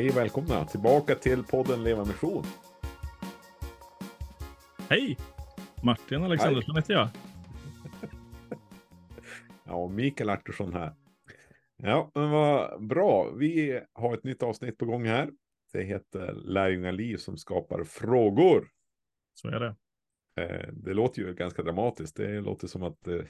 Hej 0.00 0.10
välkomna 0.10 0.64
tillbaka 0.64 1.14
till 1.14 1.44
podden 1.44 1.84
Leva 1.84 2.04
Mission. 2.04 2.44
Hej! 4.88 5.16
Martin 5.84 6.24
Alexandersson 6.24 6.76
heter 6.76 6.94
jag. 6.94 7.08
Ja, 9.64 9.88
Mikael 9.88 10.30
Artursson 10.30 10.72
här. 10.72 10.94
Ja, 11.76 12.10
men 12.14 12.30
vad 12.30 12.86
bra. 12.86 13.30
Vi 13.30 13.80
har 13.92 14.14
ett 14.14 14.24
nytt 14.24 14.42
avsnitt 14.42 14.78
på 14.78 14.86
gång 14.86 15.06
här. 15.06 15.30
Det 15.72 15.82
heter 15.82 16.32
Lärjungaliv 16.32 17.16
som 17.16 17.36
skapar 17.36 17.84
frågor. 17.84 18.68
Så 19.34 19.48
är 19.48 19.60
det. 19.60 19.74
Eh, 20.42 20.68
Det 20.72 20.94
låter 20.94 21.22
ju 21.22 21.34
ganska 21.34 21.62
dramatiskt. 21.62 22.16
Det 22.16 22.40
låter 22.40 22.66
som 22.66 22.82
att 22.82 23.06
eh, 23.06 23.20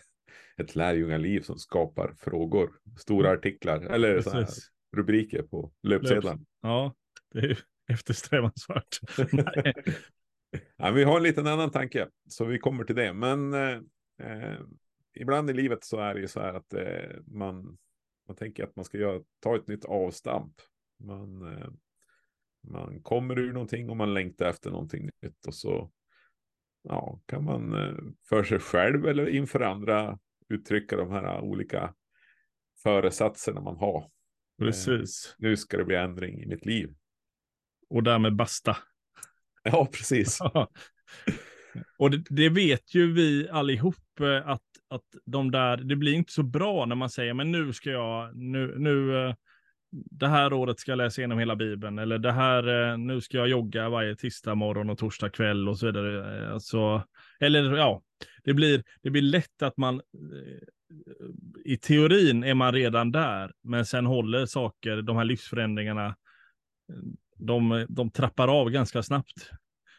ett 0.56 0.76
lärjungaliv 0.76 1.40
som 1.40 1.58
skapar 1.58 2.12
frågor. 2.18 2.70
Stora 2.98 3.30
artiklar 3.30 3.80
eller 3.80 4.20
så 4.20 4.30
här. 4.30 4.46
Rubriker 4.96 5.42
på 5.42 5.72
löpsedlarna. 5.82 6.40
Ja, 6.60 6.94
det 7.34 7.38
är 7.38 7.58
eftersträvansvärt. 7.92 9.00
Ja, 10.76 10.90
vi 10.90 11.04
har 11.04 11.16
en 11.16 11.22
liten 11.22 11.46
annan 11.46 11.70
tanke, 11.70 12.08
så 12.28 12.44
vi 12.44 12.58
kommer 12.58 12.84
till 12.84 12.96
det. 12.96 13.12
Men 13.12 13.54
eh, 13.54 13.78
eh, 14.22 14.60
ibland 15.14 15.50
i 15.50 15.52
livet 15.52 15.84
så 15.84 16.00
är 16.00 16.14
det 16.14 16.20
ju 16.20 16.28
så 16.28 16.40
här 16.40 16.54
att 16.54 16.74
eh, 16.74 17.20
man, 17.26 17.78
man 18.26 18.36
tänker 18.36 18.64
att 18.64 18.76
man 18.76 18.84
ska 18.84 18.98
göra, 18.98 19.22
ta 19.40 19.56
ett 19.56 19.68
nytt 19.68 19.84
avstamp. 19.84 20.54
Man, 20.98 21.56
eh, 21.56 21.68
man 22.68 23.02
kommer 23.02 23.38
ur 23.38 23.52
någonting 23.52 23.90
och 23.90 23.96
man 23.96 24.14
längtar 24.14 24.46
efter 24.46 24.70
någonting 24.70 25.10
nytt 25.22 25.46
och 25.46 25.54
så 25.54 25.90
ja, 26.82 27.20
kan 27.26 27.44
man 27.44 27.74
eh, 27.74 27.96
för 28.28 28.44
sig 28.44 28.58
själv 28.58 29.06
eller 29.06 29.28
inför 29.28 29.60
andra 29.60 30.18
uttrycka 30.48 30.96
de 30.96 31.10
här 31.10 31.40
olika 31.40 31.94
föresatserna 32.82 33.60
man 33.60 33.76
har. 33.76 34.10
Precis. 34.66 35.34
Nu 35.38 35.56
ska 35.56 35.76
det 35.76 35.84
bli 35.84 35.96
ändring 35.96 36.42
i 36.42 36.46
mitt 36.46 36.66
liv. 36.66 36.94
Och 37.90 38.02
därmed 38.02 38.36
basta. 38.36 38.76
Ja, 39.62 39.88
precis. 39.92 40.38
Och 41.98 42.10
det, 42.10 42.24
det 42.30 42.48
vet 42.48 42.94
ju 42.94 43.12
vi 43.12 43.48
allihop 43.48 44.20
eh, 44.20 44.48
att, 44.48 44.62
att 44.88 45.02
de 45.26 45.50
där, 45.50 45.76
det 45.76 45.96
blir 45.96 46.12
inte 46.12 46.32
så 46.32 46.42
bra 46.42 46.86
när 46.86 46.96
man 46.96 47.10
säger 47.10 47.34
men 47.34 47.52
nu 47.52 47.72
ska 47.72 47.90
jag, 47.90 48.36
nu, 48.36 48.74
nu 48.78 49.26
eh, 49.26 49.34
det 49.90 50.28
här 50.28 50.52
året 50.52 50.80
ska 50.80 50.90
jag 50.92 50.96
läsa 50.96 51.20
igenom 51.20 51.38
hela 51.38 51.56
Bibeln 51.56 51.98
eller 51.98 52.18
det 52.18 52.32
här, 52.32 52.90
eh, 52.90 52.98
nu 52.98 53.20
ska 53.20 53.36
jag 53.36 53.48
jogga 53.48 53.88
varje 53.88 54.16
tisdag 54.16 54.54
morgon 54.54 54.90
och 54.90 54.98
torsdag 54.98 55.30
kväll 55.30 55.68
och 55.68 55.78
så 55.78 55.86
vidare. 55.86 56.44
Eh, 56.44 56.52
Alltså, 56.52 57.04
eller 57.40 57.76
ja, 57.76 58.02
det 58.44 58.54
blir, 58.54 58.82
det 59.02 59.10
blir 59.10 59.22
lätt 59.22 59.62
att 59.62 59.76
man 59.76 59.94
eh, 59.94 60.68
i 61.64 61.76
teorin 61.76 62.44
är 62.44 62.54
man 62.54 62.72
redan 62.72 63.12
där, 63.12 63.52
men 63.62 63.86
sen 63.86 64.06
håller 64.06 64.46
saker, 64.46 65.02
de 65.02 65.16
här 65.16 65.24
livsförändringarna, 65.24 66.16
de, 67.36 67.86
de 67.88 68.10
trappar 68.10 68.48
av 68.48 68.70
ganska 68.70 69.02
snabbt. 69.02 69.50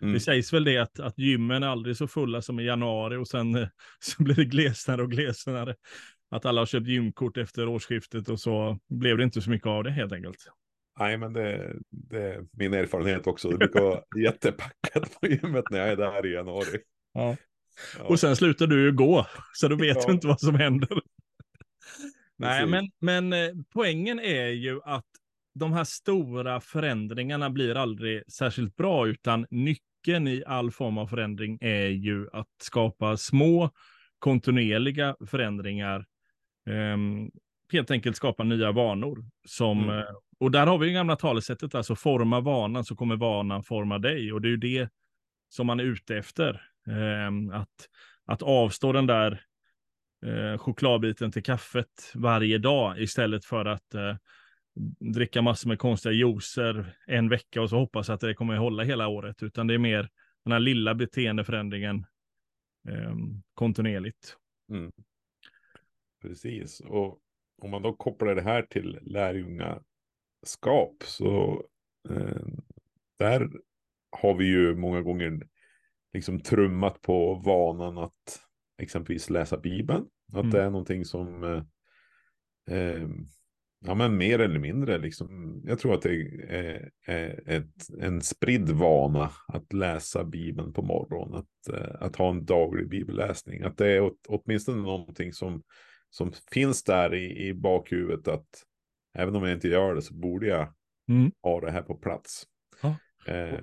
Mm. 0.02 0.14
Det 0.14 0.20
sägs 0.20 0.54
väl 0.54 0.64
det 0.64 0.78
att, 0.78 1.00
att 1.00 1.18
gymmen 1.18 1.64
är 1.64 1.68
aldrig 1.68 1.98
så 1.98 2.08
fulla 2.08 2.42
som 2.42 2.60
i 2.60 2.64
januari 2.64 3.16
och 3.16 3.28
sen 3.28 3.68
så 4.00 4.24
blir 4.24 4.36
det 4.36 4.46
glesnare 4.46 5.02
och 5.02 5.12
glesare. 5.12 5.76
Att 6.30 6.46
alla 6.46 6.62
har 6.62 6.66
köpt 6.66 6.88
gymkort 6.88 7.38
efter 7.38 7.68
årsskiftet 7.68 8.30
och 8.30 8.40
så 8.40 8.80
blev 8.90 9.18
det 9.18 9.24
inte 9.24 9.42
så 9.42 9.50
mycket 9.50 9.68
av 9.68 9.84
det 9.84 9.92
helt 9.92 10.14
enkelt. 10.14 10.38
Nej, 11.00 11.18
men 11.18 11.34
det, 11.34 11.76
det 11.90 12.22
är 12.22 12.46
min 12.52 12.74
erfarenhet 12.74 13.28
också. 13.28 13.50
Det 13.50 13.58
brukar 13.58 13.82
vara 13.82 14.02
jättepackat 14.24 15.20
på 15.22 15.28
gymmet 15.28 15.66
när 15.72 15.80
jag 15.80 15.90
är 15.90 15.96
där 15.96 16.26
i 16.26 16.34
januari. 16.34 16.80
Ja. 17.14 17.36
Ja. 18.00 18.04
Och 18.04 18.20
sen 18.20 18.36
slutar 18.36 18.68
du 18.68 18.82
ju 18.84 18.92
gå, 18.92 19.28
så 19.54 19.68
då 19.68 19.76
vet 19.76 19.98
Ja. 19.98 20.04
du 20.08 20.14
inte 20.14 20.28
vad 20.28 20.40
som 20.40 20.56
händer. 20.56 21.02
Nej, 22.38 22.66
men, 22.66 22.92
men 23.00 23.34
eh, 23.34 23.50
poängen 23.74 24.20
är 24.20 24.48
ju 24.48 24.80
att 24.84 25.06
de 25.56 25.74
här 25.74 25.84
stora 25.84 26.60
förändringarna 26.60 27.50
blir 27.50 27.76
aldrig 27.76 28.32
särskilt 28.32 28.76
bra, 28.76 29.08
utan 29.08 29.46
nyckeln 29.50 30.28
i 30.28 30.44
all 30.48 30.72
form 30.72 30.98
av 30.98 31.08
förändring 31.08 31.58
är 31.62 31.88
ju 31.88 32.28
att 32.34 32.48
skapa 32.62 33.18
små 33.18 33.70
kontinuerliga 34.20 35.16
förändringar. 35.28 36.06
Ehm, 36.70 37.30
helt 37.72 37.92
enkelt 37.92 38.16
skapa 38.16 38.44
nya 38.44 38.72
vanor. 38.72 39.26
Som, 39.48 39.84
Mm. 39.84 39.98
eh, 40.00 40.06
Och 40.40 40.52
där 40.52 40.68
har 40.68 40.78
vi 40.78 40.88
ju 40.88 40.94
gamla 40.94 41.16
talesättet, 41.16 41.76
alltså 41.76 41.96
forma 41.96 42.40
vanan 42.40 42.86
så 42.86 42.96
kommer 42.96 43.16
vanan 43.16 43.64
forma 43.64 44.00
dig. 44.00 44.34
Och 44.34 44.42
det 44.42 44.48
är 44.48 44.50
ju 44.50 44.58
det 44.58 44.90
som 45.50 45.68
man 45.68 45.80
är 45.80 45.84
ute 45.84 46.18
efter. 46.18 46.62
Ehm, 46.88 47.52
att, 47.52 47.90
att 48.26 48.42
avstå 48.42 48.92
den 48.92 49.08
där 49.08 49.44
eh, 50.26 50.58
chokladbiten 50.58 51.32
till 51.32 51.44
kaffet 51.44 52.12
varje 52.16 52.58
dag 52.58 53.02
istället 53.02 53.46
för 53.46 53.66
att 53.66 53.94
eh, 53.94 54.16
dricka 55.14 55.42
massor 55.42 55.70
med 55.70 55.80
konstiga 55.80 56.14
juicer 56.14 56.98
en 57.08 57.30
vecka 57.30 57.62
och 57.62 57.70
så 57.70 57.78
hoppas 57.78 58.10
att 58.10 58.20
det 58.20 58.34
kommer 58.34 58.54
att 58.54 58.60
hålla 58.60 58.84
hela 58.84 59.08
året. 59.08 59.44
Utan 59.44 59.68
det 59.68 59.74
är 59.74 59.78
mer 59.78 60.10
den 60.44 60.52
här 60.52 60.60
lilla 60.60 60.96
beteendeförändringen 60.96 62.06
eh, 62.90 63.16
kontinuerligt. 63.54 64.38
Mm. 64.72 64.92
Precis. 66.22 66.80
Och 66.80 67.20
om 67.62 67.72
man 67.72 67.82
då 67.82 67.94
kopplar 67.94 68.36
det 68.36 68.42
här 68.42 68.62
till 68.62 69.00
lärjungaskap 69.02 71.04
så 71.04 71.64
eh, 72.10 72.48
där 73.20 73.50
har 74.12 74.34
vi 74.34 74.46
ju 74.46 74.76
många 74.76 75.02
gånger 75.02 75.48
liksom 76.14 76.40
trummat 76.40 77.02
på 77.02 77.34
vanan 77.36 77.98
att 77.98 78.40
exempelvis 78.82 79.30
läsa 79.30 79.58
Bibeln. 79.58 80.06
Att 80.34 80.40
Mm. 80.40 80.50
det 80.50 80.62
är 80.62 80.70
någonting 80.70 81.06
som 81.06 81.44
eh, 81.44 81.64
eh, 82.78 83.08
ja, 83.86 83.96
men 83.96 84.18
mer 84.18 84.40
eller 84.40 84.60
mindre 84.60 84.98
liksom. 84.98 85.62
Jag 85.66 85.80
tror 85.80 85.94
att 85.94 86.02
det 86.02 86.14
är, 86.50 86.92
är 87.06 87.50
ett, 87.50 87.90
en 88.00 88.22
spridd 88.22 88.70
vana 88.70 89.32
att 89.48 89.74
läsa 89.74 90.24
Bibeln 90.24 90.74
på 90.74 90.82
morgonen. 90.82 91.36
Att, 91.40 91.74
eh, 91.74 91.96
att 92.02 92.16
ha 92.16 92.30
en 92.30 92.46
daglig 92.46 92.90
bibelläsning. 92.90 93.62
Att 93.64 93.78
det 93.78 93.88
är 93.88 94.02
åt, 94.02 94.26
åtminstone 94.28 94.82
någonting 94.82 95.34
som, 95.34 95.64
som 96.10 96.32
finns 96.52 96.84
där 96.84 97.14
i, 97.14 97.48
i 97.48 97.54
bakhuvudet. 97.54 98.28
Att 98.28 98.48
även 99.18 99.36
om 99.36 99.44
jag 99.44 99.54
inte 99.54 99.68
gör 99.68 99.96
det 99.96 100.02
så 100.02 100.14
borde 100.14 100.48
jag 100.48 100.74
Mm. 101.10 101.32
ha 101.44 101.62
det 101.62 101.72
här 101.72 101.82
på 101.82 101.96
plats. 101.96 102.44
Ja. 102.82 102.96
Eh, 103.34 103.60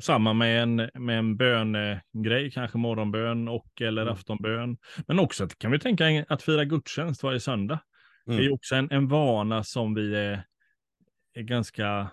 Samma 0.00 0.32
med 0.32 0.62
en, 0.62 0.76
med 0.94 1.18
en 1.18 1.36
bönegrej, 1.36 2.50
kanske 2.50 2.78
morgonbön 2.78 3.48
och 3.48 3.82
eller 3.82 4.02
Mm. 4.02 4.14
aftonbön. 4.14 4.78
Men 5.06 5.18
också 5.18 5.44
att, 5.44 5.58
kan 5.58 5.70
vi 5.70 5.78
tänka 5.78 6.24
att 6.28 6.42
fira 6.42 6.64
gudstjänst 6.64 7.22
varje 7.22 7.40
söndag. 7.40 7.80
Det 8.24 8.32
är 8.34 8.40
mm, 8.40 8.52
också 8.52 8.74
en, 8.74 8.90
en 8.90 9.08
vana 9.08 9.64
som 9.64 9.94
vi 9.94 10.14
är, 10.16 10.46
är 11.34 11.42
ganska, 11.42 12.10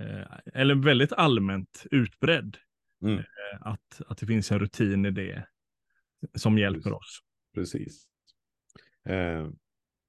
eh, 0.00 0.38
eller 0.54 0.74
väldigt 0.74 1.12
allmänt 1.12 1.86
utbredd. 1.90 2.56
Mm. 3.02 3.18
Eh, 3.18 3.24
att, 3.60 4.00
att 4.06 4.18
det 4.18 4.26
finns 4.26 4.52
en 4.52 4.58
rutin 4.58 5.06
i 5.06 5.10
det 5.10 5.46
som 6.34 6.58
hjälper 6.58 6.90
Precis. 6.90 6.96
oss. 6.96 7.20
Precis. 7.54 8.04
Eh, 9.08 9.48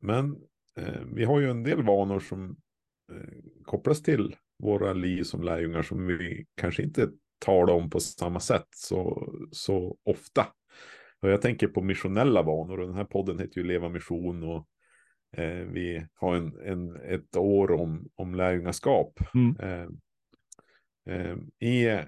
men 0.01 0.35
eh, 0.77 1.01
vi 1.13 1.23
har 1.23 1.39
ju 1.39 1.49
en 1.49 1.63
del 1.63 1.83
vanor 1.83 2.19
som 2.19 2.57
eh, 3.11 3.63
kopplas 3.63 4.01
till 4.01 4.35
våra 4.61 4.93
liv 4.93 5.23
som 5.23 5.43
lärjungar 5.43 5.81
som 5.81 6.07
vi 6.07 6.45
kanske 6.55 6.83
inte 6.83 7.09
talar 7.39 7.73
om 7.73 7.89
på 7.89 7.99
samma 7.99 8.39
sätt 8.39 8.67
så, 8.75 9.29
så 9.51 9.97
ofta. 10.03 10.47
Och 11.21 11.29
jag 11.29 11.41
tänker 11.41 11.67
på 11.67 11.81
missionella 11.81 12.41
vanor 12.41 12.79
och 12.79 12.87
den 12.87 12.95
här 12.95 13.05
podden 13.05 13.39
heter 13.39 13.57
ju 13.57 13.63
Leva 13.63 13.89
Mission 13.89 14.43
och 14.43 14.67
eh, 15.37 15.65
vi 15.67 16.05
har 16.13 16.35
en, 16.35 16.55
en, 16.65 16.95
ett 16.95 17.37
år 17.37 17.71
om, 17.71 18.09
om 18.15 18.35
lärjungaskap. 18.35 19.19
Mm. 19.35 19.55
Eh, 19.59 19.87
eh, 21.15 21.37
I 21.59 22.05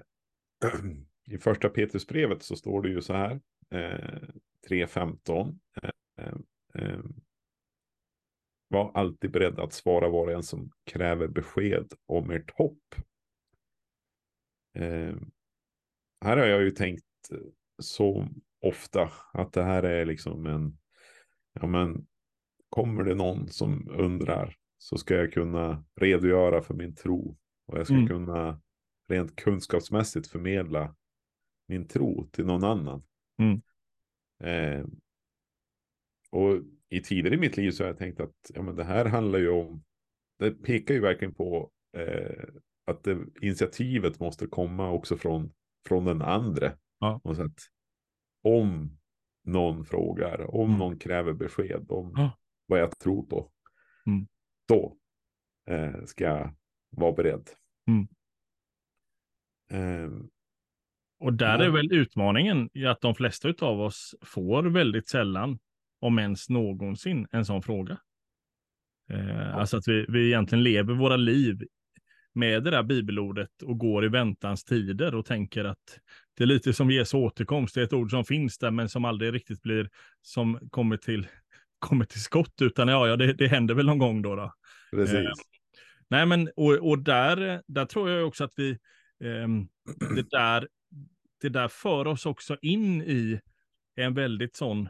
i 1.30 1.38
första 1.38 1.68
Petrusbrevet 1.68 2.42
så 2.42 2.56
står 2.56 2.82
det 2.82 2.88
ju 2.88 3.02
så 3.02 3.12
här, 3.12 3.40
eh, 3.70 4.28
3.15. 4.68 5.58
Eh, 8.74 8.80
eh, 8.80 8.84
var 8.84 8.92
alltid 8.94 9.30
beredd 9.30 9.60
att 9.60 9.72
svara 9.72 10.08
var 10.08 10.26
och 10.26 10.32
en 10.32 10.42
som 10.42 10.70
kräver 10.84 11.28
besked 11.28 11.92
om 12.06 12.30
ert 12.30 12.50
hopp. 12.50 12.94
Eh, 14.74 15.16
här 16.24 16.36
har 16.36 16.46
jag 16.46 16.62
ju 16.62 16.70
tänkt 16.70 17.04
så 17.78 18.28
ofta 18.60 19.10
att 19.32 19.52
det 19.52 19.62
här 19.62 19.82
är 19.82 20.04
liksom 20.04 20.46
en, 20.46 20.78
ja 21.52 21.66
men 21.66 22.06
kommer 22.68 23.04
det 23.04 23.14
någon 23.14 23.48
som 23.48 23.88
undrar 23.90 24.56
så 24.78 24.98
ska 24.98 25.14
jag 25.14 25.32
kunna 25.32 25.84
redogöra 26.00 26.62
för 26.62 26.74
min 26.74 26.94
tro 26.94 27.36
och 27.66 27.78
jag 27.78 27.86
ska 27.86 27.94
Mm. 27.94 28.08
kunna 28.08 28.60
rent 29.08 29.36
kunskapsmässigt 29.36 30.26
förmedla 30.26 30.96
min 31.68 31.88
tro 31.88 32.28
till 32.32 32.46
någon 32.46 32.64
annan. 32.64 33.02
Mm. 33.38 33.62
Eh, 34.42 34.86
och 36.30 36.62
i 36.96 37.02
tider 37.02 37.32
i 37.32 37.36
mitt 37.36 37.56
liv 37.56 37.70
så 37.70 37.82
har 37.82 37.88
jag 37.88 37.98
tänkt 37.98 38.20
att 38.20 38.50
ja, 38.54 38.62
men 38.62 38.76
det 38.76 38.84
här 38.84 39.04
handlar 39.04 39.38
ju 39.38 39.48
om, 39.48 39.84
det 40.38 40.50
pekar 40.50 40.94
ju 40.94 41.00
verkligen 41.00 41.34
på 41.34 41.70
eh, 41.96 42.44
att 42.86 43.04
det, 43.04 43.18
initiativet 43.40 44.20
måste 44.20 44.46
komma 44.46 44.90
också 44.90 45.16
från, 45.16 45.52
från 45.88 46.04
den 46.04 46.22
andra. 46.22 46.72
Ja. 46.98 47.20
Och 47.24 47.36
så 47.36 47.50
om 48.42 48.98
någon 49.44 49.84
frågar, 49.84 50.54
om 50.54 50.66
Mm. 50.68 50.78
någon 50.78 50.98
kräver 50.98 51.32
besked 51.32 51.86
om 51.88 52.12
Ja. 52.16 52.38
vad 52.66 52.80
jag 52.80 52.98
tror 52.98 53.26
på, 53.26 53.50
Mm. 54.06 54.26
då 54.68 54.96
eh, 55.68 56.04
ska 56.04 56.24
jag 56.24 56.54
vara 56.90 57.12
beredd. 57.12 57.50
Mm. 57.88 58.08
Eh, 59.70 60.12
Och 61.20 61.32
där 61.32 61.58
Ja. 61.58 61.64
är 61.64 61.70
väl 61.70 61.92
utmaningen 61.92 62.70
i 62.72 62.86
att 62.86 63.00
de 63.00 63.14
flesta 63.14 63.54
av 63.60 63.80
oss 63.80 64.14
får 64.22 64.62
väldigt 64.62 65.08
sällan, 65.08 65.58
om 66.04 66.18
ens 66.18 66.48
någonsin, 66.48 67.26
en 67.30 67.44
sån 67.44 67.62
fråga. 67.62 67.98
Eh, 69.10 69.56
Alltså 69.56 69.76
att 69.76 69.88
vi, 69.88 70.06
vi 70.08 70.26
egentligen 70.26 70.62
lever 70.62 70.94
våra 70.94 71.16
liv 71.16 71.62
med 72.32 72.64
det 72.64 72.70
där 72.70 72.82
bibelordet 72.82 73.62
och 73.62 73.78
går 73.78 74.04
i 74.04 74.08
väntans 74.08 74.64
tider 74.64 75.14
och 75.14 75.26
tänker 75.26 75.64
att 75.64 75.98
det 76.36 76.44
är 76.44 76.46
lite 76.46 76.72
som 76.72 76.90
Jesu 76.90 77.16
återkomst. 77.16 77.74
Det 77.74 77.80
är 77.80 77.84
ett 77.84 77.92
ord 77.92 78.10
som 78.10 78.24
finns 78.24 78.58
där 78.58 78.70
men 78.70 78.88
som 78.88 79.04
aldrig 79.04 79.34
riktigt 79.34 79.62
blir 79.62 79.90
som 80.22 80.68
kommer 80.70 80.96
till, 80.96 81.26
kommer 81.78 82.04
till 82.04 82.20
skott 82.22 82.62
utan 82.62 82.88
ja, 82.88 83.08
ja 83.08 83.16
det, 83.16 83.32
det 83.32 83.48
händer 83.48 83.74
väl 83.74 83.86
någon 83.86 83.98
gång 83.98 84.22
då. 84.22 84.36
då. 84.36 84.52
precis. 84.90 85.14
Eh, 85.14 85.32
Nej, 86.08 86.26
men 86.26 86.50
och, 86.56 86.72
och 86.72 86.98
där, 86.98 87.62
där 87.66 87.84
tror 87.84 88.10
jag 88.10 88.28
också 88.28 88.44
att 88.44 88.52
vi, 88.56 88.78
ehm, 89.24 89.68
det, 90.16 90.30
där, 90.30 90.68
det 91.40 91.48
där 91.48 91.68
för 91.68 92.06
oss 92.06 92.26
också 92.26 92.56
in 92.62 93.02
i 93.02 93.40
en 93.96 94.14
väldigt 94.14 94.56
sån 94.56 94.88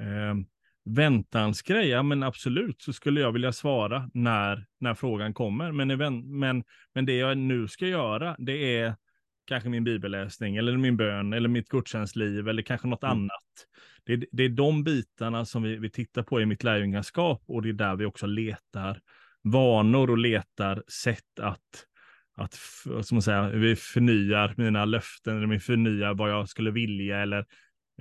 ehm, 0.00 0.46
väntansgrej. 0.86 1.88
Ja, 1.88 2.02
men 2.02 2.22
absolut 2.22 2.82
så 2.82 2.92
skulle 2.92 3.20
jag 3.20 3.32
vilja 3.32 3.52
svara 3.52 4.10
när, 4.14 4.66
när 4.80 4.94
frågan 4.94 5.34
kommer. 5.34 5.72
Men, 5.72 5.98
men, 6.38 6.64
men 6.94 7.06
det 7.06 7.16
jag 7.16 7.38
nu 7.38 7.68
ska 7.68 7.86
göra, 7.86 8.36
det 8.38 8.76
är 8.76 8.94
kanske 9.46 9.68
min 9.68 9.84
bibelläsning 9.84 10.56
eller 10.56 10.76
min 10.76 10.96
bön 10.96 11.32
eller 11.32 11.48
mitt 11.48 11.68
gudstjänstliv 11.68 12.48
eller 12.48 12.62
kanske 12.62 12.88
något 12.88 13.02
Mm. 13.02 13.16
annat. 13.16 13.30
Det, 14.04 14.12
är- 14.12 14.26
det 14.32 14.42
är 14.42 14.48
de 14.48 14.84
bitarna 14.84 15.44
som 15.44 15.62
vi, 15.62 15.76
vi 15.76 15.90
tittar 15.90 16.22
på 16.22 16.40
i 16.40 16.46
mitt 16.46 16.64
lärjungaskap 16.64 17.42
och 17.46 17.62
det 17.62 17.68
är 17.68 17.72
där 17.72 17.96
vi 17.96 18.04
också 18.04 18.26
letar 18.26 19.00
vanor 19.42 20.10
och 20.10 20.18
letar 20.18 20.82
sätt 20.88 21.40
att, 21.40 21.60
att 22.36 22.54
ska 23.04 23.14
man 23.14 23.22
säga, 23.22 23.48
vi 23.48 23.76
förnyar 23.76 24.54
mina 24.56 24.84
löften, 24.84 25.36
eller 25.36 25.46
vi 25.46 25.60
förnyar 25.60 26.14
vad 26.14 26.30
jag 26.30 26.48
skulle 26.48 26.70
vilja, 26.70 27.18
eller 27.18 27.44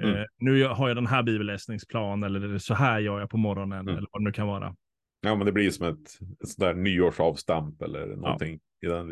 eh, 0.02 0.10
Mm. 0.10 0.26
nu 0.40 0.64
har 0.68 0.88
jag 0.88 0.98
den 0.98 1.08
här 1.08 1.24
bibelläsningsplan, 1.24 2.24
eller 2.24 2.58
så 2.58 2.74
här 2.74 3.00
gör 3.00 3.20
jag 3.20 3.30
på 3.30 3.38
morgonen, 3.38 3.80
Mm. 3.80 3.98
eller 3.98 4.08
vad 4.12 4.22
det 4.22 4.26
nu 4.26 4.32
kan 4.32 4.48
vara. 4.48 4.76
Ja, 5.22 5.36
men 5.36 5.46
det 5.46 5.52
blir 5.52 5.72
som 5.72 5.86
ett, 5.88 6.08
ett 6.44 6.50
sådär 6.50 6.74
nyårsavstamp 6.74 7.82
eller 7.82 8.08
någonting 8.16 8.60
i 8.82 8.88
den. 8.88 9.12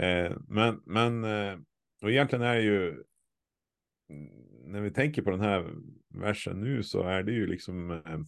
Eh, 0.00 0.36
men, 0.48 0.80
men, 0.86 1.24
eh, 1.24 1.58
och 2.02 2.10
egentligen 2.10 2.44
är 2.44 2.54
det 2.54 2.62
ju, 2.62 2.88
mm, 4.10 4.28
när 4.72 4.80
vi 4.80 4.90
tänker 4.90 5.22
på 5.22 5.30
den 5.30 5.40
här 5.40 5.70
versen 6.14 6.60
nu 6.60 6.82
så 6.82 7.02
är 7.02 7.22
det 7.22 7.32
ju 7.32 7.46
liksom, 7.46 7.90
eh, 7.90 8.20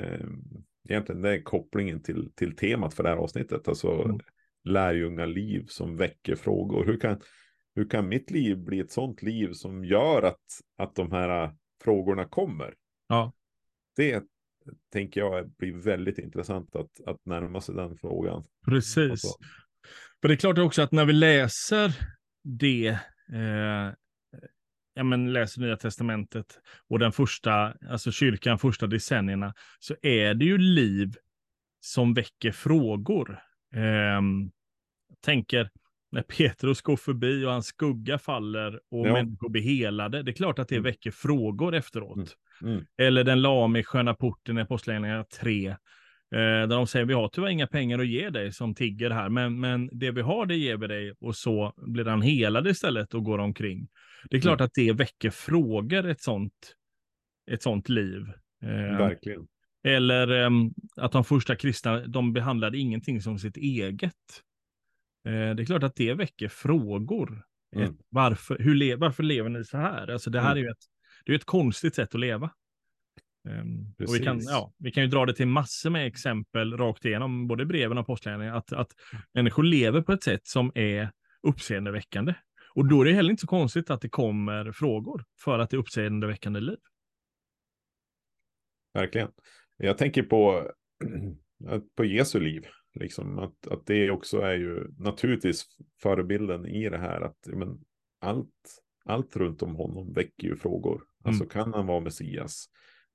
eh, 0.00 0.26
egentligen 0.88 1.22
det 1.22 1.30
är 1.34 1.42
kopplingen 1.42 2.02
till, 2.02 2.32
till 2.34 2.56
temat 2.56 2.94
för 2.94 3.02
det 3.02 3.08
här 3.08 3.16
avsnittet, 3.16 3.68
alltså 3.68 4.02
Mm. 4.02 4.20
lärjungaliv 4.64 5.64
som 5.66 5.96
väcker 5.96 6.36
frågor. 6.36 6.84
Hur 6.84 7.00
kan, 7.00 7.20
hur 7.78 7.88
kan 7.88 8.08
mitt 8.08 8.30
liv 8.30 8.58
bli 8.58 8.80
ett 8.80 8.90
sånt 8.90 9.22
liv 9.22 9.52
som 9.52 9.84
gör 9.84 10.22
att, 10.22 10.40
att 10.78 10.94
de 10.94 11.12
här 11.12 11.44
eh, 11.44 11.52
frågorna 11.84 12.24
kommer? 12.24 12.74
Ja. 13.08 13.32
Det 13.96 14.24
tänker 14.92 15.20
jag 15.20 15.50
blir 15.50 15.72
väldigt 15.72 16.18
intressant 16.18 16.76
att, 16.76 17.00
att 17.06 17.26
närma 17.26 17.60
sig 17.60 17.74
den 17.74 17.96
frågan. 17.96 18.44
Precis. 18.66 19.10
Och 19.10 19.18
så. 19.18 19.36
För 20.20 20.28
det 20.28 20.34
är 20.34 20.36
klart 20.36 20.58
också 20.58 20.82
att 20.82 20.92
när 20.92 21.04
vi 21.04 21.12
läser 21.12 21.92
det, 22.44 22.88
eh, 23.32 23.94
ja 24.94 25.04
men 25.04 25.32
läser 25.32 25.60
Nya 25.60 25.76
Testamentet 25.76 26.60
och 26.88 26.98
den 26.98 27.12
första, 27.12 27.74
alltså 27.90 28.12
kyrkan 28.12 28.58
första 28.58 28.86
decennierna, 28.86 29.54
så 29.78 29.96
är 30.02 30.34
det 30.34 30.44
ju 30.44 30.58
liv 30.58 31.14
som 31.80 32.14
väcker 32.14 32.52
frågor. 32.52 33.38
Eh, 33.74 34.20
tänker 35.20 35.70
när 36.12 36.22
Petrus 36.22 36.82
går 36.82 36.96
förbi 36.96 37.44
och 37.44 37.50
hans 37.50 37.66
skugga 37.66 38.18
faller 38.18 38.80
och 38.90 39.06
Ja. 39.08 39.12
människor 39.12 39.48
blir 39.48 39.62
helade. 39.62 40.22
Det 40.22 40.30
är 40.30 40.32
klart 40.34 40.58
att 40.58 40.68
det 40.68 40.74
Mm. 40.74 40.84
väcker 40.84 41.10
frågor 41.10 41.74
efteråt. 41.74 42.36
Mm. 42.62 42.84
Eller 42.98 43.24
den 43.24 43.42
lame 43.42 43.78
i 43.78 43.84
sköna 43.84 44.14
porten 44.14 44.58
i 44.58 44.60
Apostlagärningarna 44.60 45.24
3. 45.24 45.68
Eh, 45.68 45.76
där 46.30 46.66
de 46.66 46.86
säger 46.86 47.06
vi 47.06 47.14
har 47.14 47.28
tyvärr 47.28 47.48
inga 47.48 47.66
pengar 47.66 47.98
att 47.98 48.06
ge 48.06 48.30
dig 48.30 48.52
som 48.52 48.74
tigger 48.74 49.10
här, 49.10 49.28
men, 49.28 49.60
men 49.60 49.88
det 49.92 50.10
vi 50.10 50.20
har 50.20 50.46
det 50.46 50.56
ger 50.56 50.76
vi 50.76 50.86
dig 50.86 51.12
och 51.20 51.36
så 51.36 51.72
blir 51.76 52.04
han 52.04 52.22
helad 52.22 52.66
istället 52.68 53.14
och 53.14 53.24
går 53.24 53.38
omkring. 53.38 53.88
Det 54.30 54.36
är 54.36 54.40
klart 54.40 54.60
Mm. 54.60 54.64
att 54.66 54.74
det 54.74 54.92
väcker 54.92 55.30
frågor, 55.30 56.06
ett 56.06 56.20
sånt, 56.20 56.52
ett 57.50 57.62
sånt 57.62 57.88
liv. 57.88 58.22
Eh, 58.62 58.98
Verkligen. 58.98 59.46
eller 59.84 60.28
ehm, 60.28 60.70
att 60.96 61.12
de 61.12 61.24
första 61.24 61.56
kristna, 61.56 62.06
de 62.06 62.32
behandlade 62.32 62.78
ingenting 62.78 63.20
som 63.20 63.38
sitt 63.38 63.56
eget. 63.56 64.12
Eh, 65.24 65.54
det 65.54 65.62
är 65.62 65.64
klart 65.64 65.82
att 65.82 65.96
det 65.96 66.14
väcker 66.14 66.48
frågor. 66.48 67.44
Mm. 67.76 67.90
Ett, 67.90 67.96
varför, 68.08 68.58
hur 68.58 68.74
le, 68.74 68.96
varför 68.96 69.22
lever 69.22 69.48
ni 69.48 69.64
så 69.64 69.78
här? 69.78 70.10
Alltså 70.10 70.30
det 70.30 70.40
här 70.40 70.52
Mm. 70.52 70.58
är 70.58 70.62
ju 70.62 70.70
ett, 70.70 70.84
det 71.24 71.32
är 71.32 71.36
ett 71.36 71.44
konstigt 71.44 71.94
sätt 71.94 72.14
att 72.14 72.20
leva. 72.20 72.50
Ehm, 73.48 73.94
och 74.08 74.14
vi, 74.14 74.18
kan, 74.24 74.40
ja, 74.40 74.72
vi 74.78 74.90
kan 74.90 75.02
ju 75.02 75.08
dra 75.08 75.26
det 75.26 75.34
till 75.34 75.46
massor 75.46 75.90
med 75.90 76.06
exempel 76.06 76.76
rakt 76.76 77.04
igenom, 77.04 77.48
både 77.48 77.64
breven 77.66 77.98
och 77.98 78.02
apostlagärningarna, 78.02 78.58
att, 78.58 78.72
att 78.72 78.92
människor 79.34 79.62
lever 79.62 80.02
på 80.02 80.12
ett 80.12 80.22
sätt 80.22 80.46
som 80.46 80.72
är 80.74 81.10
uppseendeväckande. 81.42 82.34
Och 82.74 82.88
då 82.88 83.00
är 83.00 83.04
det 83.04 83.12
heller 83.12 83.30
inte 83.30 83.40
så 83.40 83.46
konstigt 83.46 83.90
att 83.90 84.00
det 84.00 84.08
kommer 84.08 84.72
frågor, 84.72 85.24
för 85.40 85.58
att 85.58 85.70
det 85.70 85.76
är 85.76 85.78
uppseendeväckande 85.78 86.60
liv. 86.60 86.78
Verkligen. 88.94 89.30
Jag 89.76 89.98
tänker 89.98 90.22
på, 90.22 90.70
på 91.96 92.04
Jesu 92.04 92.40
liv. 92.40 92.66
Liksom, 92.94 93.38
att, 93.38 93.66
att 93.66 93.86
det 93.86 94.10
också 94.10 94.40
är 94.40 94.54
ju 94.54 94.88
naturligtvis 94.98 95.66
förebilden 96.02 96.66
i 96.66 96.88
det 96.88 96.98
här. 96.98 97.20
Att 97.20 97.46
men, 97.46 97.80
allt, 98.20 98.82
allt 99.04 99.36
runt 99.36 99.62
om 99.62 99.74
honom 99.74 100.12
väcker 100.12 100.48
ju 100.48 100.56
frågor. 100.56 101.02
Alltså 101.24 101.44
kan 101.46 101.74
han 101.74 101.86
vara 101.86 102.00
Messias? 102.00 102.66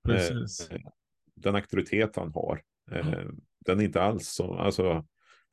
Precis. 0.03 0.71
Eh, 0.71 0.81
den 1.35 1.55
auktoritet 1.55 2.15
han 2.15 2.31
har. 2.31 2.61
Eh, 2.91 3.21
den 3.65 3.79
är 3.79 3.83
inte 3.83 4.01
alls 4.01 4.27
som, 4.27 4.51
alltså, 4.51 5.05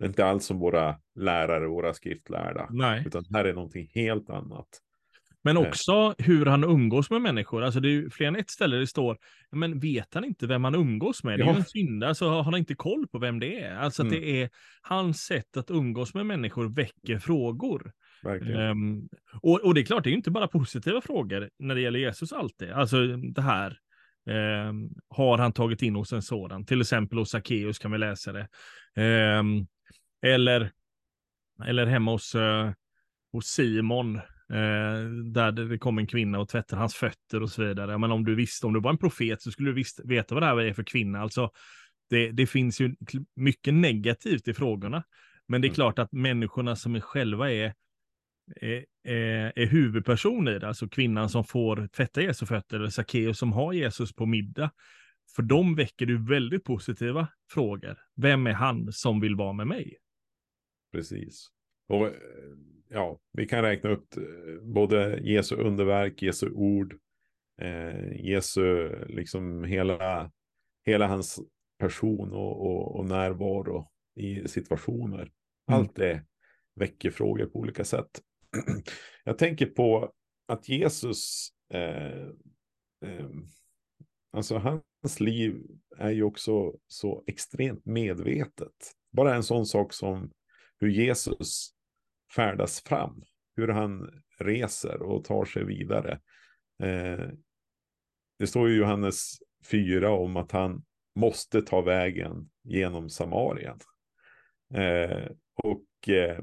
inte 0.02 0.24
alls 0.24 0.44
som 0.44 0.58
våra 0.58 1.00
lärare, 1.14 1.68
våra 1.68 1.94
skriftlärda. 1.94 2.68
Nej. 2.70 3.04
Utan 3.06 3.24
här 3.30 3.44
är 3.44 3.54
någonting 3.54 3.90
helt 3.94 4.30
annat. 4.30 4.68
Men 5.44 5.56
också 5.56 6.14
hur 6.18 6.46
han 6.46 6.64
umgås 6.64 7.10
med 7.10 7.22
människor. 7.22 7.62
Alltså 7.62 7.80
det 7.80 7.88
är 7.96 8.10
fler 8.10 8.26
än 8.26 8.36
ett 8.36 8.50
ställe 8.50 8.76
det 8.76 8.86
står, 8.86 9.18
men 9.52 9.80
vet 9.80 10.14
han 10.14 10.24
inte 10.24 10.46
vem 10.46 10.64
han 10.64 10.74
umgås 10.74 11.24
med? 11.24 11.38
Det 11.38 11.42
är 11.42 11.46
Ja. 11.46 11.56
en 11.56 11.64
syndare, 11.64 12.14
så 12.14 12.28
har 12.30 12.42
han 12.42 12.56
inte 12.56 12.74
koll 12.74 13.08
på 13.08 13.18
vem 13.18 13.40
det 13.40 13.60
är. 13.60 13.74
Alltså 13.76 14.02
Mm. 14.02 14.12
det 14.14 14.42
är 14.42 14.50
hans 14.82 15.20
sätt 15.22 15.56
att 15.56 15.70
umgås 15.70 16.14
med 16.14 16.26
människor 16.26 16.68
väcker 16.68 17.18
frågor. 17.18 17.92
Ehm, 18.60 19.08
och, 19.42 19.60
och 19.64 19.74
det 19.74 19.80
är 19.80 19.84
klart, 19.84 20.04
det 20.04 20.08
är 20.08 20.12
ju 20.12 20.16
inte 20.16 20.30
bara 20.30 20.48
positiva 20.48 21.00
frågor 21.00 21.50
när 21.58 21.74
det 21.74 21.80
gäller 21.80 21.98
Jesus 21.98 22.32
alltid. 22.32 22.70
Alltså 22.70 23.06
det 23.16 23.42
här, 23.42 23.78
ehm, 24.30 24.88
har 25.08 25.38
han 25.38 25.52
tagit 25.52 25.82
in 25.82 25.94
hos 25.94 26.12
en 26.12 26.22
sådan? 26.22 26.64
Till 26.64 26.80
exempel 26.80 27.18
hos 27.18 27.30
Sackeus 27.30 27.78
kan 27.78 27.92
vi 27.92 27.98
läsa 27.98 28.32
det. 28.32 28.48
Ehm, 28.96 29.66
eller, 30.22 30.70
eller 31.66 31.86
hemma 31.86 32.10
hos, 32.10 32.34
eh, 32.34 32.70
hos 33.32 33.46
Simon, 33.46 34.20
där 35.32 35.52
det 35.52 35.78
kom 35.78 35.98
en 35.98 36.06
kvinna 36.06 36.38
och 36.38 36.48
tvättade 36.48 36.80
hans 36.80 36.94
fötter 36.94 37.42
och 37.42 37.50
så 37.50 37.64
vidare. 37.64 37.98
Men 37.98 38.12
om 38.12 38.24
du 38.24 38.34
visste, 38.34 38.66
om 38.66 38.72
du 38.72 38.80
var 38.80 38.90
en 38.90 38.98
profet 38.98 39.42
så 39.42 39.50
skulle 39.50 39.70
du 39.70 39.74
visst, 39.74 40.00
veta 40.04 40.34
vad 40.34 40.42
det 40.42 40.46
här 40.46 40.60
är 40.60 40.72
för 40.72 40.82
kvinna. 40.82 41.20
Alltså, 41.20 41.50
det, 42.10 42.30
det 42.30 42.46
finns 42.46 42.80
ju 42.80 42.94
mycket 43.36 43.74
negativt 43.74 44.48
i 44.48 44.54
frågorna. 44.54 45.04
Men 45.48 45.60
det 45.60 45.66
är 45.66 45.68
Mm. 45.68 45.74
klart 45.74 45.98
att 45.98 46.12
människorna 46.12 46.76
som 46.76 46.94
är 46.94 47.00
själva 47.00 47.52
är, 47.52 47.74
är, 48.60 48.84
är, 49.04 49.52
är 49.56 49.66
huvudperson 49.66 50.48
i 50.48 50.58
det, 50.58 50.68
alltså 50.68 50.88
kvinnan 50.88 51.28
som 51.28 51.44
får 51.44 51.86
tvätta 51.86 52.22
Jesu 52.22 52.46
fötter, 52.46 52.76
eller 52.76 52.88
Sackeus 52.88 53.38
som 53.38 53.52
har 53.52 53.72
Jesus 53.72 54.12
på 54.12 54.26
middag. 54.26 54.70
För 55.36 55.42
dem 55.42 55.74
väcker 55.74 56.06
du 56.06 56.26
väldigt 56.28 56.64
positiva 56.64 57.28
frågor. 57.50 57.98
Vem 58.16 58.46
är 58.46 58.52
han 58.52 58.92
som 58.92 59.20
vill 59.20 59.36
vara 59.36 59.52
med 59.52 59.66
mig? 59.66 59.96
Precis. 60.92 61.48
Och 61.90 62.06
eh, 62.06 62.12
ja, 62.88 63.20
vi 63.32 63.46
kan 63.46 63.62
räkna 63.62 63.90
upp 63.90 64.16
eh, 64.16 64.62
både 64.62 65.20
Jesu 65.22 65.56
underverk, 65.56 66.22
Jesu 66.22 66.50
ord, 66.50 66.98
eh, 67.62 68.12
Jesu, 68.26 68.88
liksom 69.08 69.64
hela, 69.64 70.30
hela 70.86 71.06
hans 71.06 71.40
person 71.78 72.32
och, 72.32 72.66
och, 72.66 72.96
och 72.96 73.06
närvaro 73.06 73.90
i 74.16 74.48
situationer. 74.48 75.30
Allt 75.66 75.96
det 75.96 76.24
väcker 76.74 77.10
frågor 77.10 77.46
på 77.46 77.58
olika 77.58 77.84
sätt. 77.84 78.20
Jag 79.24 79.38
tänker 79.38 79.66
på 79.66 80.12
att 80.48 80.68
Jesus, 80.68 81.48
eh, 81.74 82.26
eh, 83.04 83.30
alltså 84.32 84.58
hans 84.58 85.20
liv 85.20 85.62
är 85.96 86.10
ju 86.10 86.22
också 86.22 86.74
så 86.86 87.24
extremt 87.26 87.86
medvetet. 87.86 88.92
Bara 89.12 89.34
en 89.34 89.42
sån 89.42 89.66
sak 89.66 89.92
som 89.92 90.30
hur 90.78 90.88
Jesus 90.88 91.74
färdas 92.34 92.82
fram, 92.82 93.22
hur 93.56 93.68
han 93.68 94.22
reser 94.38 95.02
och 95.02 95.24
tar 95.24 95.44
sig 95.44 95.64
vidare. 95.64 96.20
Eh, 96.82 97.28
det 98.38 98.46
står 98.46 98.70
i 98.70 98.76
Johannes 98.76 99.38
4 99.70 100.10
om 100.10 100.36
att 100.36 100.52
han 100.52 100.84
måste 101.14 101.62
ta 101.62 101.80
vägen 101.80 102.50
genom 102.62 103.10
Samarien. 103.10 103.78
Eh, 104.74 105.30
och 105.62 106.08
eh, 106.08 106.38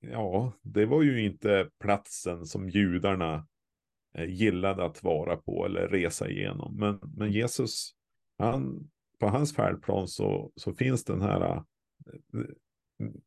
ja, 0.00 0.52
det 0.62 0.86
var 0.86 1.02
ju 1.02 1.24
inte 1.24 1.70
platsen 1.80 2.46
som 2.46 2.68
judarna 2.68 3.48
eh, 4.14 4.30
gillade 4.30 4.84
att 4.84 5.02
vara 5.02 5.36
på 5.36 5.66
eller 5.66 5.88
resa 5.88 6.30
igenom. 6.30 6.76
Men, 6.76 7.00
men 7.16 7.32
Jesus, 7.32 7.90
han, 8.38 8.90
på 9.18 9.26
hans 9.26 9.54
färdplan 9.54 10.08
så, 10.08 10.52
så 10.56 10.74
finns 10.74 11.04
den 11.04 11.20
här 11.20 11.54
eh, 11.54 11.62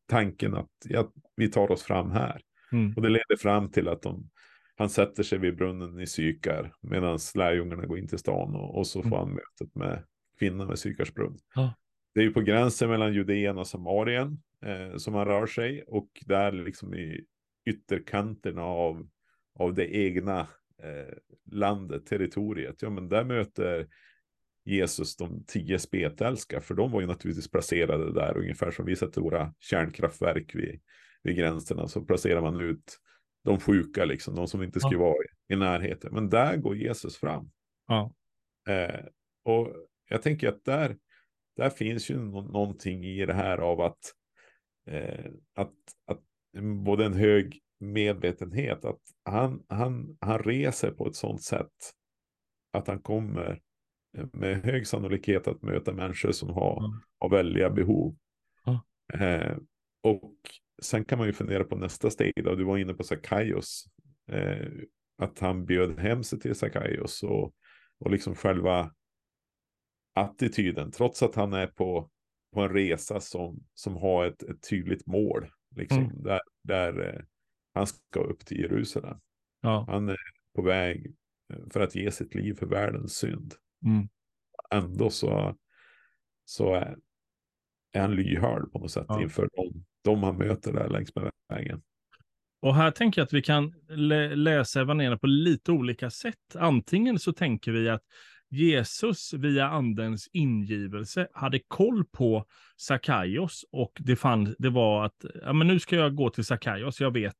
tanken 0.06 0.56
att 0.56 0.72
jag 0.86 1.12
vi 1.40 1.52
tar 1.52 1.72
oss 1.72 1.84
fram 1.84 2.12
här. 2.12 2.42
Mm. 2.72 2.94
Och 2.96 3.02
det 3.02 3.10
leder 3.10 3.38
fram 3.38 3.72
till 3.72 3.88
att 3.88 4.02
de, 4.02 4.30
han 4.76 4.90
sätter 4.90 5.24
sig 5.24 5.40
vid 5.40 5.56
brunnen 5.56 6.00
i 6.00 6.08
Sykar 6.08 6.74
medan 6.82 7.20
lärjungarna 7.36 7.86
går 7.86 8.00
in 8.00 8.08
till 8.08 8.18
stan 8.20 8.56
och, 8.56 8.78
och 8.78 8.88
så 8.88 9.02
får 9.02 9.08
Mm. 9.08 9.20
han 9.20 9.30
mötet 9.30 9.76
med 9.76 10.04
kvinnan 10.40 10.68
med 10.68 10.80
Sykars 10.80 11.14
brunn. 11.14 11.38
Ja. 11.56 11.74
Det 12.14 12.20
är 12.20 12.24
ju 12.24 12.34
på 12.34 12.42
gränsen 12.42 12.90
mellan 12.90 13.14
Judeen 13.14 13.58
och 13.58 13.68
Samarien 13.68 14.42
eh, 14.66 14.98
som 14.98 15.14
han 15.14 15.26
rör 15.26 15.48
sig 15.48 15.84
och 15.88 16.10
där 16.26 16.52
liksom 16.52 16.94
i 16.94 17.26
ytterkanterna 17.66 18.64
av, 18.64 19.08
av 19.60 19.74
det 19.74 19.96
egna 19.96 20.40
eh, 20.84 21.14
landet, 21.52 22.06
territoriet. 22.06 22.82
Ja, 22.82 22.90
men 22.90 23.10
där 23.10 23.24
möter 23.24 23.88
Jesus 24.66 25.16
de 25.16 25.44
tio 25.48 25.80
spetälska, 25.80 26.62
för 26.62 26.76
de 26.76 26.92
var 26.92 27.02
ju 27.02 27.08
naturligtvis 27.08 27.52
placerade 27.52 28.14
där, 28.14 28.38
ungefär 28.38 28.72
som 28.72 28.86
vi 28.86 28.96
sätter 28.96 29.22
våra 29.22 29.54
kärnkraftverk 29.60 30.56
vid, 30.56 30.82
vid 31.24 31.36
gränserna, 31.38 31.88
så 31.88 32.02
placerar 32.02 32.42
man 32.42 32.62
ut 32.62 32.98
de 33.44 33.60
sjuka, 33.60 34.06
liksom, 34.06 34.36
de 34.36 34.48
som 34.48 34.64
inte 34.64 34.80
skulle 34.80 34.96
Ja. 34.96 35.06
vara 35.06 35.24
i, 35.24 35.54
i 35.54 35.56
närheten. 35.56 36.14
Men 36.14 36.30
där 36.30 36.58
går 36.58 36.76
Jesus 36.76 37.18
fram. 37.18 37.52
Ja. 37.88 38.14
Eh, 38.70 39.06
och 39.46 39.76
jag 40.10 40.22
tänker 40.22 40.50
att 40.50 40.66
där, 40.66 40.98
där 41.58 41.70
finns 41.70 42.12
ju 42.12 42.18
nå- 42.18 42.42
någonting 42.48 43.06
i 43.06 43.26
det 43.26 43.34
här 43.34 43.58
av 43.58 43.82
att, 43.82 44.00
eh, 44.88 45.32
att, 45.56 45.74
att 46.06 46.22
både 46.86 47.06
en 47.06 47.14
hög 47.14 47.60
medvetenhet, 47.80 48.86
att 48.86 49.02
han, 49.26 49.64
han, 49.70 50.18
han 50.22 50.40
reser 50.40 50.92
på 50.92 51.08
ett 51.08 51.16
sådant 51.16 51.44
sätt 51.44 51.94
att 52.74 52.88
han 52.88 53.00
kommer 53.02 53.62
med 54.34 54.62
hög 54.64 54.88
sannolikhet 54.88 55.48
att 55.48 55.62
möta 55.62 55.94
människor 55.94 56.32
som 56.32 56.50
har, 56.50 56.82
har 57.20 57.30
väldiga 57.30 57.70
behov. 57.70 58.16
Ja. 58.66 58.86
Eh, 59.14 59.58
och 60.04 60.34
sen 60.82 61.06
kan 61.06 61.18
man 61.18 61.28
ju 61.28 61.34
fundera 61.34 61.64
på 61.64 61.76
nästa 61.76 62.10
steg, 62.10 62.34
då. 62.44 62.56
du 62.56 62.64
var 62.64 62.78
inne 62.78 62.94
på 62.94 63.04
Sakaios, 63.04 63.86
eh, 64.32 64.68
att 65.18 65.40
han 65.40 65.66
bjöd 65.66 66.00
hem 66.00 66.24
sig 66.24 66.40
till 66.40 66.56
Sakaios 66.56 67.24
och, 67.24 67.54
och 68.00 68.12
liksom 68.12 68.36
själva 68.36 68.94
attityden, 70.16 70.92
trots 70.92 71.24
att 71.24 71.36
han 71.36 71.54
är 71.54 71.68
på, 71.68 72.10
på 72.54 72.62
en 72.62 72.74
resa 72.74 73.20
som, 73.20 73.60
som 73.74 73.96
har 73.96 74.26
ett, 74.26 74.44
ett 74.44 74.70
tydligt 74.70 75.08
mål, 75.08 75.50
liksom, 75.76 76.04
Mm. 76.04 76.24
där, 76.24 76.40
där 76.64 77.16
eh, 77.16 77.22
han 77.74 77.88
ska 77.88 78.20
upp 78.20 78.46
till 78.46 78.60
Jerusalem. 78.60 79.18
Ja. 79.62 79.86
Han 79.90 80.10
är 80.10 80.18
på 80.56 80.62
väg 80.62 81.16
eh, 81.54 81.70
för 81.74 81.80
att 81.80 81.96
ge 81.96 82.12
sitt 82.12 82.36
liv 82.36 82.54
för 82.54 82.66
världens 82.66 83.16
synd. 83.18 83.54
Mm. 83.86 84.10
Ändå 84.72 85.10
så, 85.10 85.58
så 86.46 86.74
är, 86.74 86.98
är 87.92 88.02
han 88.02 88.16
lyhörd 88.16 88.72
på 88.72 88.80
något 88.80 88.92
sätt 88.92 89.06
Ja. 89.08 89.22
inför 89.22 89.50
de, 89.54 89.86
de 90.10 90.24
han 90.24 90.38
möter 90.38 90.74
där 90.74 90.90
längs 90.90 91.16
med 91.16 91.32
vägen. 91.50 91.82
Och 92.62 92.76
här 92.76 92.92
tänker 92.92 93.22
jag 93.22 93.26
att 93.26 93.34
vi 93.34 93.42
kan 93.42 93.74
lä 93.90 94.36
läsa 94.36 94.82
evangelierna 94.82 95.18
på 95.18 95.28
lite 95.28 95.72
olika 95.72 96.10
sätt. 96.10 96.56
Antingen 96.56 97.20
så 97.20 97.34
tänker 97.34 97.72
vi 97.72 97.90
att 97.90 98.04
Jesus 98.50 99.34
via 99.34 99.68
andens 99.68 100.30
ingivelse 100.34 101.28
hade 101.34 101.60
koll 101.68 102.06
på 102.06 102.46
Sakaios 102.78 103.66
och 103.72 103.92
det, 104.00 104.16
fann, 104.16 104.56
det 104.60 104.70
var 104.70 105.06
att 105.06 105.26
ja, 105.44 105.54
men 105.54 105.68
nu 105.68 105.80
ska 105.80 105.96
jag 105.96 106.16
gå 106.16 106.30
till 106.30 106.46
Sakaios, 106.46 107.02
jag 107.02 107.14
vet 107.14 107.36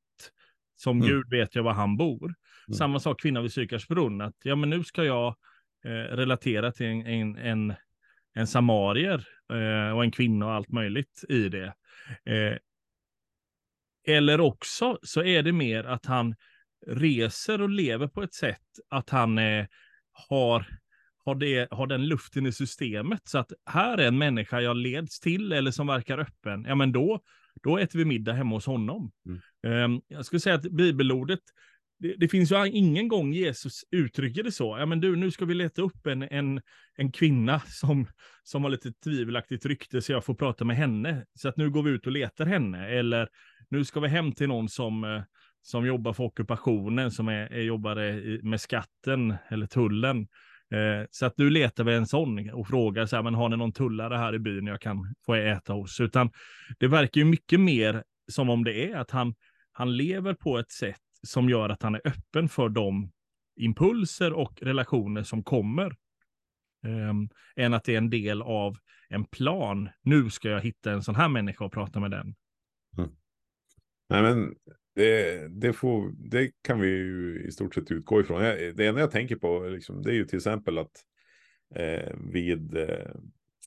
som 0.76 0.98
Mm. 0.98 1.08
Gud 1.08 1.30
vet 1.30 1.56
jag 1.56 1.64
var 1.64 1.74
han 1.74 1.98
bor. 1.98 2.26
Mm. 2.26 2.78
Samma 2.78 3.00
sak 3.00 3.22
kvinnan 3.22 3.44
vid 3.44 3.54
Sykars 3.54 3.88
brunn, 3.88 4.22
att 4.22 4.36
ja 4.44 4.56
men 4.56 4.70
nu 4.70 4.84
ska 4.84 5.04
jag 5.04 5.36
eh, 5.86 6.16
relatera 6.16 6.72
till 6.72 6.86
en, 6.86 7.06
en, 7.06 7.36
en, 7.36 7.74
en 8.34 8.48
samarier 8.48 9.28
eh, 9.54 9.96
och 9.96 10.04
en 10.04 10.12
kvinna 10.12 10.46
och 10.46 10.52
allt 10.52 10.72
möjligt 10.72 11.24
i 11.30 11.50
det. 11.50 11.74
Eh, 12.26 12.58
eller 14.08 14.42
också 14.42 15.00
så 15.02 15.24
är 15.24 15.44
det 15.44 15.52
mer 15.52 15.84
att 15.84 16.06
han 16.06 16.36
reser 16.88 17.62
och 17.62 17.70
lever 17.70 18.08
på 18.08 18.24
ett 18.24 18.34
sätt 18.34 18.62
att 18.90 19.10
han 19.10 19.38
eh, 19.38 19.66
har, 20.12 20.66
har, 21.26 21.36
det, 21.36 21.68
har 21.72 21.88
den 21.88 22.08
luften 22.08 22.46
i 22.46 22.52
systemet. 22.52 23.22
Så 23.24 23.38
att 23.38 23.52
här 23.66 23.98
är 23.98 24.08
en 24.08 24.18
människa 24.18 24.62
jag 24.62 24.78
leds 24.78 25.20
till 25.20 25.52
eller 25.52 25.72
som 25.72 25.88
verkar 25.88 26.18
öppen. 26.18 26.66
Ja, 26.68 26.76
men 26.76 26.92
då, 26.92 27.20
då 27.64 27.78
äter 27.78 28.00
vi 28.00 28.06
middag 28.06 28.34
hemma 28.34 28.56
hos 28.56 28.66
honom. 28.66 29.12
Eh, 29.64 29.88
jag 30.08 30.26
skulle 30.26 30.40
säga 30.40 30.56
att 30.56 30.72
bibelordet, 30.72 31.40
det, 32.00 32.16
det 32.18 32.28
finns 32.28 32.52
ju 32.52 32.68
ingen 32.68 33.08
gång 33.08 33.34
Jesus 33.34 33.82
uttrycker 33.92 34.44
det 34.44 34.52
så. 34.52 34.78
Ja, 34.80 34.86
men 34.86 35.00
du, 35.00 35.16
nu 35.16 35.32
ska 35.32 35.46
vi 35.46 35.54
leta 35.54 35.82
upp 35.82 36.08
en, 36.08 36.22
en, 36.24 36.62
en 36.96 37.12
kvinna 37.12 37.60
som, 37.60 38.08
som 38.44 38.64
har 38.64 38.70
lite 38.70 38.92
tvivelaktigt 39.04 39.66
rykte 39.66 40.02
så 40.02 40.12
jag 40.12 40.26
får 40.26 40.34
prata 40.34 40.66
med 40.66 40.78
henne. 40.78 41.26
Så 41.34 41.50
att 41.50 41.58
nu 41.58 41.70
går 41.70 41.84
vi 41.84 41.92
ut 41.92 42.06
och 42.06 42.12
letar 42.12 42.46
henne. 42.46 42.90
Eller 42.90 43.28
nu 43.70 43.86
ska 43.86 44.00
vi 44.00 44.08
hem 44.08 44.32
till 44.32 44.48
någon 44.48 44.70
som, 44.70 45.04
eh, 45.04 45.22
som 45.62 45.86
jobbar 45.86 46.14
för 46.14 46.24
ockupationen, 46.24 47.12
som 47.12 47.28
är, 47.28 47.54
är 47.54 47.62
jobbare 47.62 48.40
med 48.44 48.62
skatten 48.62 49.36
eller 49.50 49.68
tullen. 49.68 50.28
Eh, 50.74 51.08
så 51.12 51.26
att 51.26 51.38
nu 51.38 51.50
letar 51.50 51.84
vi 51.84 51.94
en 51.94 52.08
sån 52.08 52.50
och 52.50 52.68
frågar 52.68 53.06
så 53.06 53.16
här, 53.16 53.24
men 53.24 53.36
har 53.36 53.50
ni 53.50 53.58
någon 53.58 53.74
tullare 53.74 54.18
här 54.18 54.36
i 54.36 54.40
byn 54.40 54.68
jag 54.68 54.82
kan 54.82 55.16
få 55.26 55.36
äta 55.36 55.74
hos? 55.74 56.00
Utan 56.00 56.32
det 56.80 56.88
verkar 56.88 57.22
ju 57.22 57.26
mycket 57.26 57.60
mer 57.60 58.04
som 58.32 58.50
om 58.50 58.64
det 58.64 58.92
är 58.92 58.96
att 58.96 59.12
han, 59.12 59.36
han 59.72 59.98
lever 59.98 60.34
på 60.34 60.60
ett 60.60 60.72
sätt 60.72 61.09
som 61.28 61.50
gör 61.50 61.70
att 61.70 61.84
han 61.84 61.96
är 61.96 62.02
öppen 62.04 62.50
för 62.50 62.70
de 62.70 63.12
impulser 63.56 64.34
och 64.34 64.62
relationer 64.62 65.24
som 65.24 65.44
kommer. 65.44 65.96
Ehm, 66.86 67.30
än 67.56 67.74
att 67.74 67.84
det 67.84 67.94
är 67.94 67.98
en 67.98 68.10
del 68.10 68.42
av 68.42 68.78
en 69.10 69.26
plan. 69.26 69.90
Nu 70.02 70.30
ska 70.30 70.50
jag 70.50 70.62
hitta 70.62 70.92
en 70.92 71.04
sån 71.04 71.16
här 71.16 71.30
människa 71.30 71.66
och 71.66 71.74
prata 71.74 72.00
med 72.00 72.12
den. 72.12 72.36
Nej, 74.10 74.22
men 74.22 74.56
det, 74.96 75.48
det, 75.48 75.74
får, 75.74 76.12
det 76.30 76.52
kan 76.62 76.80
vi 76.80 76.88
ju 76.88 77.44
i 77.48 77.52
stort 77.52 77.76
sett 77.76 77.92
utgå 77.92 78.22
ifrån. 78.22 78.44
Jag, 78.44 78.76
det 78.76 78.88
enda 78.88 79.02
jag 79.02 79.12
tänker 79.12 79.36
på 79.36 79.60
liksom, 79.60 80.02
det 80.02 80.12
är 80.12 80.16
ju 80.16 80.26
till 80.26 80.38
exempel 80.38 80.78
att 80.78 81.04
eh, 81.76 82.16
vid 82.32 82.78
eh, 82.78 83.12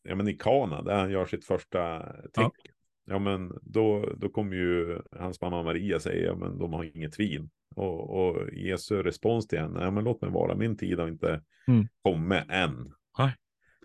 ja, 0.02 0.14
men 0.14 0.28
i 0.28 0.35
Kana, 0.35 0.82
där 0.82 0.99
han 0.99 1.11
gör 1.11 1.26
sitt 1.26 1.44
första 1.44 2.02
tecken. 2.12 2.50
Ja. 2.64 2.73
Men 3.06 3.59
då, 3.62 4.14
då 4.16 4.28
kommer 4.28 4.56
ju 4.56 5.00
hans 5.12 5.40
mamma 5.40 5.62
Maria 5.62 6.00
säga, 6.00 6.26
ja, 6.26 6.35
men 6.35 6.59
de 6.59 6.73
har 6.73 6.85
inget 6.97 7.21
vin. 7.21 7.50
Och, 7.76 8.11
och 8.11 8.52
Jesu 8.52 9.02
respons 9.02 9.47
till 9.49 9.59
henne, 9.59 9.80
ja, 9.82 9.90
men 9.90 10.04
låt 10.04 10.21
mig 10.23 10.30
vara, 10.30 10.54
min 10.56 10.76
tid 10.76 10.99
har 10.99 11.09
inte 11.09 11.42
Mm. 11.66 11.88
kommit 12.02 12.44
än. 12.49 12.94
Nej. 13.18 13.37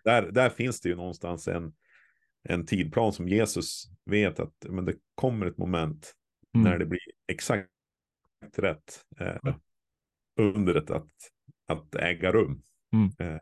Där, 0.04 0.32
där 0.32 0.50
finns 0.50 0.82
det 0.82 0.90
ju 0.90 0.96
någonstans 0.96 1.48
en, 1.48 1.74
en 2.44 2.66
tidplan 2.66 3.14
som 3.14 3.28
Jesus 3.28 3.84
vet 4.06 4.40
att 4.40 4.54
men 4.70 4.86
det 4.86 4.96
kommer 5.16 5.46
ett 5.46 5.58
moment 5.58 6.14
Mm. 6.56 6.72
när 6.72 6.78
det 6.80 6.86
blir 6.86 7.00
exakt 7.28 7.70
rätt 8.58 9.06
eh, 9.20 9.38
Ja. 9.44 9.60
undret 10.40 10.92
att, 10.92 11.12
att 11.68 11.96
äga 11.96 12.32
rum. 12.32 12.62
Mm. 12.94 13.12
Eh, 13.20 13.40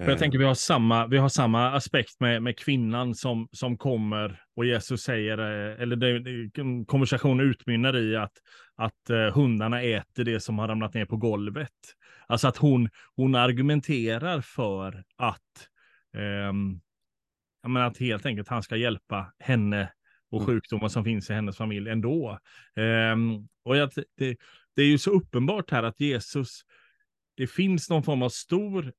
För 0.00 0.06
jag 0.06 0.14
eh, 0.14 0.18
tänker 0.18 0.38
vi 0.38 0.44
har 0.44 0.54
samma, 0.54 1.06
vi 1.06 1.18
har 1.18 1.28
samma 1.28 1.72
aspekt 1.72 2.20
med, 2.20 2.42
med 2.42 2.58
kvinnan 2.58 3.14
som, 3.14 3.48
som 3.52 3.78
kommer 3.78 4.42
och 4.56 4.66
Jesus 4.66 5.02
säger, 5.02 5.38
eh, 5.38 5.82
eller 5.82 5.96
det, 5.96 6.84
konversationen 6.86 7.46
utmynnar 7.46 7.96
i 7.96 8.16
att, 8.16 8.32
att 8.76 9.10
eh, 9.10 9.34
hundarna 9.34 9.82
äter 9.82 10.24
det 10.24 10.40
som 10.40 10.58
har 10.58 10.68
ramlat 10.68 10.94
ner 10.94 11.04
på 11.04 11.16
golvet. 11.16 11.68
Alltså 12.26 12.48
att 12.48 12.56
hon, 12.56 12.88
hon 13.16 13.34
argumenterar 13.34 14.40
för 14.40 15.04
att, 15.16 15.40
menar 17.68 17.86
att 17.86 17.98
helt 17.98 18.26
enkelt 18.26 18.48
han 18.48 18.62
ska 18.62 18.76
hjälpa 18.76 19.32
henne 19.38 19.92
och 20.30 20.42
Mm. 20.42 20.46
sjukdomar 20.46 20.88
som 20.88 21.04
finns 21.04 21.30
i 21.30 21.32
hennes 21.32 21.56
familj 21.56 21.90
ändå. 21.90 22.38
Ehm, 22.76 23.48
och 23.64 23.76
jag, 23.76 23.90
det, 24.16 24.36
det 24.76 24.82
är 24.82 24.86
ju 24.86 24.98
så 24.98 25.10
uppenbart 25.10 25.70
här 25.70 25.82
att 25.82 26.00
Jesus, 26.00 26.60
det 27.36 27.46
finns 27.46 27.90
någon 27.90 28.02
form 28.02 28.22
av 28.22 28.28
stor, 28.28 28.92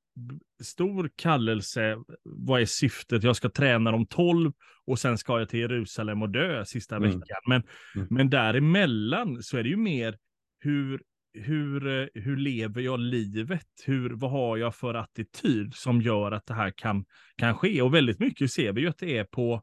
stor 0.62 1.10
kallelse. 1.16 1.98
Vad 2.24 2.62
är 2.62 2.66
syftet? 2.66 3.24
Jag 3.24 3.36
ska 3.36 3.50
träna 3.50 3.92
de 3.92 4.06
tolv 4.06 4.52
och 4.86 5.00
sen 5.00 5.18
ska 5.18 5.40
jag 5.40 5.50
till 5.50 5.60
Jerusalem 5.60 6.22
och 6.22 6.30
dö 6.30 6.66
sista 6.66 6.96
Mm. 6.96 7.10
veckan. 7.10 7.38
Men, 7.48 7.64
Mm. 7.96 8.08
men 8.12 8.30
däremellan 8.30 9.44
så 9.44 9.58
är 9.58 9.64
det 9.64 9.70
ju 9.70 9.78
mer 9.78 10.18
hur, 10.60 11.02
hur, 11.34 11.88
eh, 11.88 12.08
hur 12.14 12.38
lever 12.38 12.82
jag 12.82 13.00
livet? 13.00 13.68
Hur, 13.86 14.10
vad 14.10 14.32
har 14.32 14.58
jag 14.58 14.76
för 14.76 14.94
attityd 14.94 15.74
som 15.74 16.02
gör 16.02 16.32
att 16.32 16.46
det 16.46 16.54
här 16.54 16.74
kan, 16.76 17.06
kan 17.38 17.56
ske? 17.56 17.82
Och 17.82 17.94
väldigt 17.94 18.20
mycket 18.20 18.52
ser 18.52 18.74
vi 18.74 18.82
ju 18.82 18.88
att 18.88 18.98
det 18.98 19.18
är 19.18 19.24
på, 19.24 19.62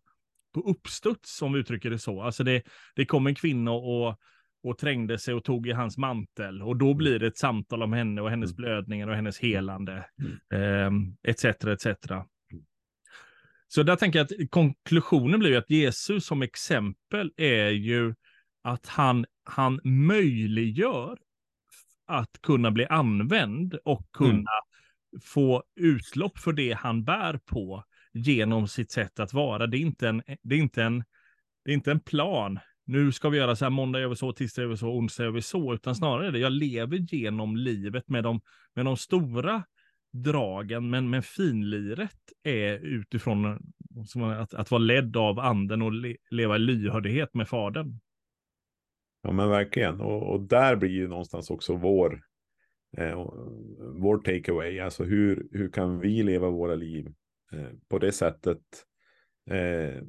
på 0.54 0.60
uppstuds, 0.60 1.42
om 1.42 1.52
vi 1.52 1.60
uttrycker 1.60 1.90
det 1.90 1.98
så. 1.98 2.22
Alltså 2.22 2.44
det, 2.44 2.62
det 2.96 3.04
kom 3.06 3.26
en 3.26 3.34
kvinna 3.34 3.70
och, 3.70 4.16
och 4.62 4.78
trängde 4.78 5.18
sig 5.18 5.34
och 5.34 5.44
tog 5.44 5.66
i 5.66 5.72
hans 5.72 5.98
mantel. 5.98 6.62
Och 6.62 6.76
då 6.76 6.94
blir 6.94 7.18
det 7.18 7.26
ett 7.26 7.38
samtal 7.38 7.82
om 7.82 7.92
henne 7.92 8.20
och 8.20 8.30
hennes 8.30 8.50
Mm. 8.50 8.56
blödningar 8.56 9.08
och 9.08 9.14
hennes 9.14 9.38
helande. 9.38 10.06
Mm. 10.52 11.14
Eh, 11.24 11.30
etc, 11.30 11.44
etc. 11.44 11.86
Så 13.68 13.82
där 13.82 13.96
tänker 13.96 14.18
jag 14.18 14.24
att 14.24 14.50
konklusionen 14.50 15.40
blir 15.40 15.50
ju 15.50 15.56
att 15.56 15.70
Jesus 15.70 16.26
som 16.26 16.42
exempel 16.42 17.32
är 17.36 17.68
ju 17.68 18.14
att 18.62 18.86
han, 18.86 19.26
han 19.44 19.80
möjliggör 19.84 21.18
att 22.06 22.42
kunna 22.42 22.70
bli 22.70 22.86
använd 22.86 23.74
och 23.84 24.12
kunna 24.12 24.32
mm. 24.32 25.20
få 25.22 25.62
utlopp 25.76 26.38
för 26.38 26.52
det 26.52 26.72
han 26.72 27.04
bär 27.04 27.40
på 27.46 27.84
genom 28.12 28.68
sitt 28.68 28.90
sätt 28.90 29.20
att 29.20 29.32
vara. 29.32 29.66
Det 29.66 29.76
är 29.76 29.80
inte 29.80 30.08
en, 30.08 30.22
det 30.42 30.54
är 30.54 30.58
inte 30.58 30.82
en, 30.82 31.04
det 31.64 31.70
är 31.70 31.74
inte 31.74 31.90
en 31.90 32.00
plan. 32.00 32.58
Nu 32.88 33.12
ska 33.12 33.28
vi 33.28 33.38
göra 33.38 33.56
så 33.56 33.64
här, 33.64 33.70
måndag 33.70 34.00
gör 34.00 34.08
vi 34.08 34.16
så, 34.16 34.32
tisdag 34.32 34.62
gör 34.62 34.68
vi 34.68 34.76
så, 34.76 34.88
onsdag 34.88 35.24
gör 35.24 35.30
vi 35.30 35.42
så, 35.42 35.74
utan 35.74 35.94
snarare 35.94 36.30
det. 36.30 36.38
Jag 36.38 36.52
lever 36.52 36.96
genom 36.96 37.56
livet 37.56 38.08
med 38.08 38.24
de, 38.24 38.40
med 38.74 38.84
de 38.84 38.96
stora 38.96 39.64
dragen, 40.12 40.90
men, 40.90 41.10
men 41.10 41.22
finliret 41.22 42.32
är 42.42 42.78
utifrån 42.78 43.46
att, 44.38 44.54
att 44.54 44.70
vara 44.70 44.78
ledd 44.78 45.16
av 45.16 45.38
anden 45.38 45.82
och 45.82 45.92
le, 45.92 46.16
leva 46.30 46.56
i 46.56 46.58
lyhördhet 46.58 47.34
med 47.34 47.48
fadern. 47.48 48.00
Ja 49.22 49.32
men 49.32 49.48
verkligen, 49.48 50.00
och, 50.00 50.32
och 50.32 50.40
där 50.40 50.76
blir 50.76 50.90
ju 50.90 51.08
någonstans 51.08 51.50
också 51.50 51.76
vår, 51.76 52.22
eh, 52.96 53.30
vår 53.78 54.18
takeaway, 54.18 54.80
alltså 54.80 55.04
hur, 55.04 55.48
hur 55.52 55.70
kan 55.70 56.00
vi 56.00 56.22
leva 56.22 56.50
våra 56.50 56.74
liv 56.74 57.14
eh, 57.52 57.70
på 57.88 57.98
det 57.98 58.12
sättet 58.12 58.62
eh, 59.50 60.02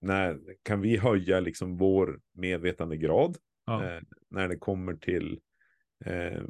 när 0.00 0.40
kan 0.62 0.80
vi 0.80 0.96
höja 0.96 1.40
liksom 1.40 1.76
vår 1.76 2.20
medvetandegrad 2.32 3.36
ja. 3.66 3.84
eh, 3.84 4.02
när 4.30 4.48
det 4.48 4.56
kommer 4.56 4.94
till 4.94 5.40
eh, 6.04 6.42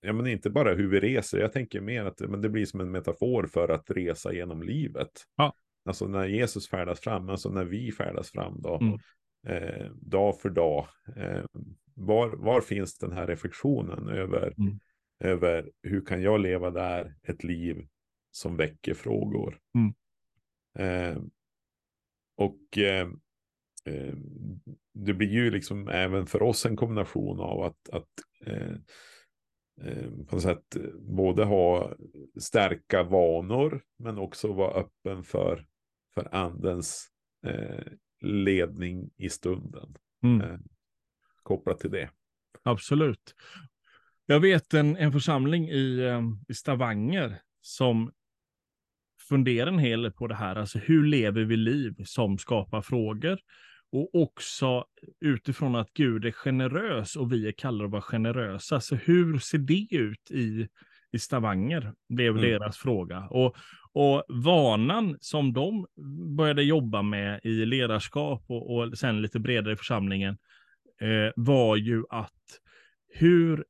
ja, 0.00 0.12
men 0.12 0.26
inte 0.26 0.50
bara 0.50 0.74
hur 0.74 0.88
vi 0.88 1.00
reser. 1.00 1.38
Jag 1.38 1.52
tänker 1.52 1.80
mer 1.80 2.04
att 2.04 2.20
men 2.20 2.40
det 2.40 2.48
blir 2.48 2.66
som 2.66 2.80
en 2.80 2.90
metafor 2.90 3.46
för 3.46 3.68
att 3.68 3.90
resa 3.90 4.32
genom 4.32 4.62
livet. 4.62 5.10
Ja. 5.36 5.54
Alltså 5.84 6.06
när 6.06 6.26
Jesus 6.26 6.68
färdas 6.68 7.00
fram, 7.00 7.28
alltså 7.28 7.50
när 7.50 7.64
vi 7.64 7.92
färdas 7.92 8.30
fram 8.30 8.60
då, 8.62 8.80
mm. 8.80 8.98
eh, 9.46 9.90
dag 9.92 10.40
för 10.40 10.50
dag. 10.50 10.86
Eh, 11.16 11.44
var, 11.94 12.28
var 12.28 12.60
finns 12.60 12.98
den 12.98 13.12
här 13.12 13.26
reflektionen 13.26 14.08
över, 14.08 14.54
mm. 14.58 14.78
över 15.24 15.70
hur 15.82 16.04
kan 16.04 16.22
jag 16.22 16.40
leva 16.40 16.70
där 16.70 17.14
ett 17.22 17.44
liv 17.44 17.86
som 18.30 18.56
väcker 18.56 18.94
frågor? 18.94 19.58
Mm. 19.74 19.94
Eh, 20.78 21.22
och 22.44 22.78
eh, 22.78 23.08
eh, 23.84 24.14
det 24.94 25.14
blir 25.14 25.28
ju 25.28 25.50
liksom 25.50 25.88
även 25.88 26.26
för 26.26 26.42
oss 26.42 26.66
en 26.66 26.76
kombination 26.76 27.40
av 27.40 27.62
att, 27.62 27.88
att 27.92 28.08
eh, 28.46 28.74
eh, 29.82 30.10
på 30.10 30.36
något 30.36 30.42
sätt 30.42 30.76
både 31.00 31.44
ha 31.44 31.96
stärka 32.40 33.02
vanor 33.02 33.82
men 33.98 34.18
också 34.18 34.52
vara 34.52 34.80
öppen 34.80 35.24
för, 35.24 35.66
för 36.14 36.34
andens 36.34 37.08
eh, 37.46 37.92
ledning 38.20 39.10
i 39.16 39.28
stunden. 39.28 39.96
Mm. 40.22 40.40
Eh, 40.40 40.58
kopplat 41.42 41.80
till 41.80 41.90
det. 41.90 42.10
Absolut. 42.62 43.34
Jag 44.26 44.40
vet 44.40 44.74
en, 44.74 44.96
en 44.96 45.12
församling 45.12 45.68
i, 45.68 46.00
i 46.48 46.54
Stavanger 46.54 47.40
som 47.60 48.12
fundera 49.32 49.68
en 49.68 49.78
hel 49.78 50.02
del 50.02 50.12
på 50.12 50.26
det 50.26 50.34
här, 50.34 50.56
alltså 50.56 50.78
hur 50.78 51.06
lever 51.06 51.44
vi 51.44 51.56
liv 51.56 51.94
som 52.04 52.38
skapar 52.38 52.82
frågor? 52.82 53.38
Och 53.92 54.14
också 54.14 54.84
utifrån 55.20 55.74
att 55.74 55.92
Gud 55.92 56.24
är 56.24 56.32
generös 56.32 57.16
och 57.16 57.32
vi 57.32 57.48
är 57.48 57.52
kallade 57.52 57.84
att 57.84 57.90
vara 57.90 58.02
generösa. 58.02 58.80
Så 58.80 58.94
hur 58.94 59.38
ser 59.38 59.58
det 59.58 59.86
ut 59.90 60.30
i, 60.30 60.68
i 61.12 61.18
Stavanger? 61.18 61.92
Blev 62.08 62.38
mm. 62.38 62.42
deras 62.42 62.76
fråga. 62.76 63.26
Och, 63.30 63.56
och 63.92 64.24
vanan 64.28 65.16
som 65.20 65.52
de 65.52 65.86
började 66.36 66.62
jobba 66.62 67.02
med 67.02 67.40
i 67.42 67.66
ledarskap 67.66 68.44
och, 68.48 68.76
och 68.76 68.98
sen 68.98 69.22
lite 69.22 69.40
bredare 69.40 69.72
i 69.72 69.76
församlingen 69.76 70.38
eh, 71.00 71.32
var 71.36 71.76
ju 71.76 72.04
att 72.10 72.60
hur 73.08 73.64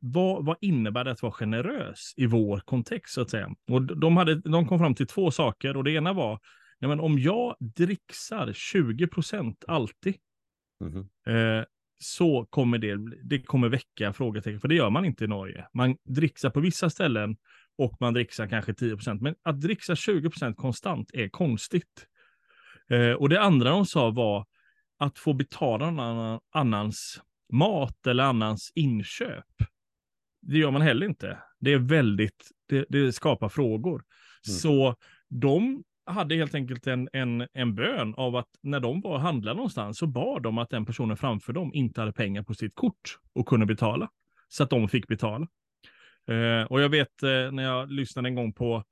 vad, 0.00 0.44
vad 0.44 0.56
innebär 0.60 1.04
det 1.04 1.10
att 1.10 1.22
vara 1.22 1.32
generös 1.32 2.14
i 2.16 2.26
vår 2.26 2.60
kontext 2.60 3.14
så 3.14 3.20
att 3.20 3.30
säga? 3.30 3.54
Och 3.70 3.82
de, 3.82 4.16
hade, 4.16 4.34
de 4.34 4.68
kom 4.68 4.78
fram 4.78 4.94
till 4.94 5.06
två 5.06 5.30
saker 5.30 5.76
och 5.76 5.84
det 5.84 5.92
ena 5.92 6.12
var, 6.12 6.40
ja, 6.78 6.88
men 6.88 7.00
om 7.00 7.18
jag 7.18 7.56
dricksar 7.60 8.52
20 8.52 9.06
procent 9.06 9.64
alltid, 9.68 10.14
mm 10.84 10.94
-hmm. 10.94 11.58
eh, 11.58 11.64
så 11.98 12.46
kommer 12.50 12.78
det, 12.78 12.96
det 13.24 13.42
kommer 13.42 13.68
väcka 13.68 14.12
frågetecken, 14.12 14.60
för 14.60 14.68
det 14.68 14.74
gör 14.74 14.90
man 14.90 15.04
inte 15.04 15.24
i 15.24 15.28
Norge. 15.28 15.66
Man 15.74 15.96
dricksar 16.04 16.50
på 16.50 16.60
vissa 16.60 16.90
ställen 16.90 17.36
och 17.78 17.96
man 18.00 18.14
dricksar 18.14 18.46
kanske 18.46 18.74
10 18.74 18.96
procent, 18.96 19.22
men 19.22 19.34
att 19.42 19.60
dricksa 19.60 19.96
20 19.96 20.30
procent 20.30 20.56
konstant 20.56 21.10
är 21.14 21.28
konstigt. 21.28 22.06
Eh, 22.90 23.12
och 23.12 23.28
det 23.28 23.40
andra 23.40 23.70
de 23.70 23.86
sa 23.86 24.10
var 24.10 24.46
att 24.98 25.18
få 25.18 25.32
betala 25.32 25.90
någon 25.90 26.40
annans 26.54 27.20
mat 27.52 28.06
eller 28.06 28.24
annans 28.24 28.72
inköp 28.74 29.44
det 30.40 30.58
gör 30.58 30.70
man 30.70 30.82
heller 30.82 31.06
inte. 31.06 31.38
Det 31.60 31.72
är 31.72 31.78
väldigt, 31.78 32.50
det, 32.68 32.86
det 32.88 33.12
skapar 33.12 33.48
frågor. 33.48 33.94
Mm. 33.94 34.58
Så 34.58 34.96
de 35.28 35.82
hade 36.06 36.34
helt 36.34 36.54
enkelt 36.54 36.86
en, 36.86 37.08
en, 37.12 37.46
en 37.52 37.74
bön 37.74 38.14
av 38.14 38.36
att 38.36 38.48
när 38.62 38.80
de 38.80 39.00
var 39.00 39.10
och 39.10 39.20
handlade 39.20 39.56
någonstans 39.56 39.98
så 39.98 40.06
bad 40.06 40.42
de 40.42 40.58
att 40.58 40.70
den 40.70 40.86
personen 40.86 41.16
framför 41.16 41.52
dem 41.52 41.74
inte 41.74 42.00
hade 42.00 42.12
pengar 42.12 42.42
på 42.42 42.54
sitt 42.54 42.74
kort 42.74 43.18
och 43.32 43.48
kunde 43.48 43.66
betala. 43.66 44.10
Så 44.48 44.62
att 44.62 44.70
de 44.70 44.88
fick 44.88 45.06
betala. 45.06 45.46
Eh, 46.28 46.62
och 46.62 46.80
jag 46.80 46.88
vet 46.88 47.22
eh, 47.22 47.52
när 47.52 47.62
jag 47.62 47.92
lyssnade 47.92 48.28
en 48.28 48.34
gång 48.34 48.52
på, 48.52 48.84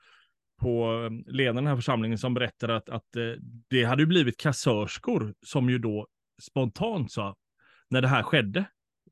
på 0.60 1.02
eh, 1.04 1.32
ledaren 1.32 1.56
i 1.56 1.60
den 1.60 1.66
här 1.66 1.76
församlingen 1.76 2.18
som 2.18 2.34
berättade 2.34 2.76
att, 2.76 2.88
att 2.88 3.16
eh, 3.16 3.22
det 3.70 3.84
hade 3.84 4.06
blivit 4.06 4.36
kassörskor 4.36 5.34
som 5.46 5.70
ju 5.70 5.78
då 5.78 6.06
spontant 6.42 7.12
sa 7.12 7.36
när 7.90 8.02
det 8.02 8.08
här 8.08 8.22
skedde 8.22 8.64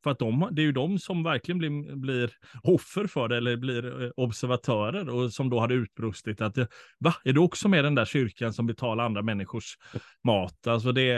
för 0.06 0.10
att 0.10 0.18
de, 0.18 0.48
det 0.52 0.62
är 0.62 0.66
ju 0.66 0.72
de 0.72 0.98
som 0.98 1.22
verkligen 1.22 1.58
blir, 1.58 1.96
blir 1.96 2.32
offer 2.62 3.06
för 3.06 3.28
det, 3.28 3.36
eller 3.36 3.56
blir 3.56 4.02
eh, 4.02 4.10
observatörer, 4.16 5.08
och 5.08 5.32
som 5.32 5.50
då 5.50 5.60
hade 5.60 5.74
utbrustit 5.74 6.40
att, 6.40 6.58
va, 6.98 7.14
är 7.24 7.32
du 7.32 7.40
också 7.40 7.68
med 7.68 7.84
den 7.84 7.94
där 7.94 8.04
kyrkan 8.04 8.52
som 8.52 8.66
betalar 8.66 9.04
andra 9.04 9.22
människors 9.22 9.76
mat? 10.24 10.66
Alltså 10.66 10.92
det, 10.92 11.16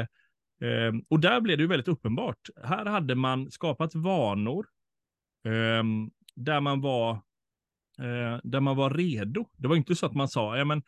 eh, 0.62 0.92
och 1.09 1.20
där 1.20 1.40
blev 1.40 1.59
det 1.59 1.62
ju 1.62 1.68
väldigt 1.68 1.88
uppenbart. 1.88 2.38
Här 2.64 2.87
hade 2.87 3.14
man 3.14 3.51
skapat 3.51 3.94
vanor, 3.94 4.66
eh, 5.44 5.85
där 6.37 6.61
man 6.61 6.81
var 6.81 7.11
eh, 7.98 8.40
där 8.42 8.61
man 8.61 8.77
var 8.77 8.90
redo. 8.90 9.48
Det 9.57 9.68
var 9.68 9.77
inte 9.77 9.94
så 9.94 10.07
att 10.07 10.14
man 10.14 10.29
sa, 10.29 10.57
ja 10.57 10.64
men 10.64 10.83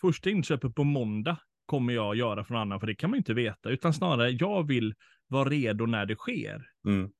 första 0.00 0.30
inköpet 0.30 0.74
på 0.74 0.84
måndag 0.84 1.36
kommer 1.66 1.92
jag 1.92 2.16
göra 2.16 2.44
från 2.44 2.56
annan, 2.56 2.80
för 2.80 2.86
det 2.86 2.94
kan 2.94 3.10
man 3.10 3.16
inte 3.16 3.34
veta, 3.34 3.70
utan 3.70 3.94
snarare 3.94 4.30
jag 4.30 4.66
vill 4.66 4.94
vara 5.26 5.48
redo 5.48 5.86
när 5.86 6.06
det 6.06 6.16
sker. 6.16 6.66
Mm. 6.86 7.10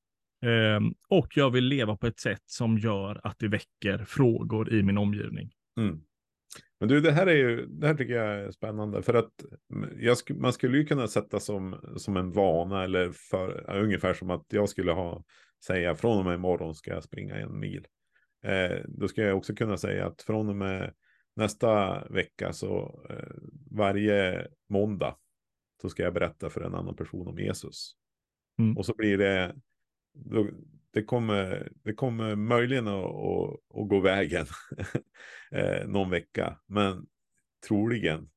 Ehm, 0.45 0.93
och 1.09 1.27
jag 1.37 1.51
vill 1.51 1.65
leva 1.65 1.97
på 1.97 2.07
ett 2.07 2.19
sätt 2.19 2.43
som 2.45 2.77
gör 2.77 3.21
att 3.23 3.39
det 3.39 3.47
väcker 3.47 4.05
frågor 4.07 4.73
i 4.73 4.83
min 4.83 4.97
omgivning. 4.97 5.51
Mm. 5.79 6.01
Men 6.79 6.89
du, 6.89 7.01
det 7.01 7.11
här 7.11 7.27
är 7.27 7.35
ju, 7.35 7.65
det 7.65 7.87
här 7.87 7.95
tycker 7.95 8.13
jag 8.13 8.39
är 8.39 8.51
spännande 8.51 9.01
för 9.01 9.13
att 9.13 9.31
jag, 9.99 10.17
man 10.29 10.53
skulle 10.53 10.77
ju 10.77 10.85
kunna 10.85 11.07
sätta 11.07 11.39
som, 11.39 11.75
som 11.97 12.17
en 12.17 12.31
vana 12.31 12.83
eller 12.83 13.11
för, 13.11 13.75
ungefär 13.75 14.13
som 14.13 14.29
att 14.29 14.45
jag 14.49 14.69
skulle 14.69 14.91
ha, 14.91 15.23
säga 15.65 15.95
från 15.95 16.19
och 16.19 16.25
med 16.25 16.35
imorgon 16.35 16.75
ska 16.75 16.91
jag 16.91 17.03
springa 17.03 17.35
en 17.35 17.59
mil. 17.59 17.87
Eh, 18.45 18.77
då 18.87 19.07
ska 19.07 19.21
jag 19.21 19.37
också 19.37 19.55
kunna 19.55 19.77
säga 19.77 20.05
att 20.07 20.21
från 20.21 20.49
och 20.49 20.55
med 20.55 20.93
nästa 21.35 22.03
vecka 22.07 22.53
så 22.53 23.01
eh, 23.09 23.35
varje 23.71 24.47
måndag 24.69 25.15
så 25.81 25.89
ska 25.89 26.03
jag 26.03 26.13
berätta 26.13 26.49
för 26.49 26.61
en 26.61 26.75
annan 26.75 26.95
person 26.95 27.27
om 27.27 27.39
Jesus. 27.39 27.95
Mm. 28.59 28.77
Och 28.77 28.85
så 28.85 28.93
blir 28.95 29.17
det 29.17 29.55
det, 30.93 31.03
kommer, 31.03 31.71
det 31.83 31.93
kommer 31.93 32.35
möjligen 32.35 32.87
att, 32.87 33.05
att, 33.05 33.79
att 33.81 33.89
gå 33.89 33.99
vägen 33.99 34.45
eh, 35.51 35.87
någon 35.87 36.09
vecka. 36.09 36.59
Men 36.67 37.05
troligen 37.67 38.29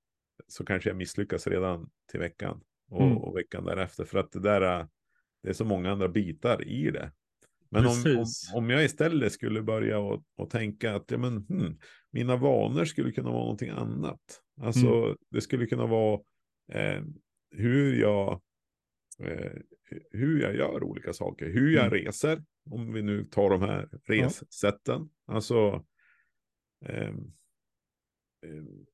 så 0.46 0.64
kanske 0.64 0.90
jag 0.90 0.96
misslyckas 0.96 1.46
redan 1.46 1.90
till 2.10 2.20
veckan 2.20 2.60
och, 2.90 3.02
mm. 3.02 3.18
och 3.18 3.36
veckan 3.36 3.64
därefter. 3.64 4.04
För 4.04 4.18
att 4.18 4.32
det 4.32 4.40
där 4.40 4.88
det 5.42 5.48
är 5.48 5.52
så 5.52 5.64
många 5.64 5.92
andra 5.92 6.08
bitar 6.08 6.68
i 6.68 6.90
det. 6.90 7.12
Men 7.70 7.86
om, 7.86 8.18
om, 8.18 8.24
om, 8.54 8.70
jag 8.70 8.84
istället 8.84 9.32
skulle 9.32 9.62
börja 9.62 9.98
och, 9.98 10.24
och 10.36 10.50
tänka 10.50 10.94
att 10.94 11.10
ja, 11.10 11.18
men, 11.18 11.36
hmm, 11.36 11.78
mina 12.10 12.36
vanor 12.36 12.84
skulle 12.84 13.12
kunna 13.12 13.30
vara 13.30 13.42
någonting 13.42 13.70
annat. 13.70 14.20
Alltså 14.60 14.86
mm. 14.86 15.16
det 15.30 15.40
skulle 15.40 15.66
kunna 15.66 15.86
vara 15.86 16.20
eh, 16.72 17.02
hur 17.50 18.00
jag 18.00 18.40
eh, 19.18 19.52
hur 20.10 20.40
jag 20.40 20.56
gör 20.56 20.82
olika 20.82 21.12
saker, 21.12 21.46
hur 21.46 21.70
jag 21.70 21.86
mm. 21.86 21.98
reser, 21.98 22.44
om 22.70 22.92
vi 22.92 23.02
nu 23.02 23.24
tar 23.24 23.50
de 23.50 23.62
här 23.62 23.88
ressätten. 24.06 25.08
Ja. 25.26 25.34
Alltså, 25.34 25.84
eh, 26.86 27.14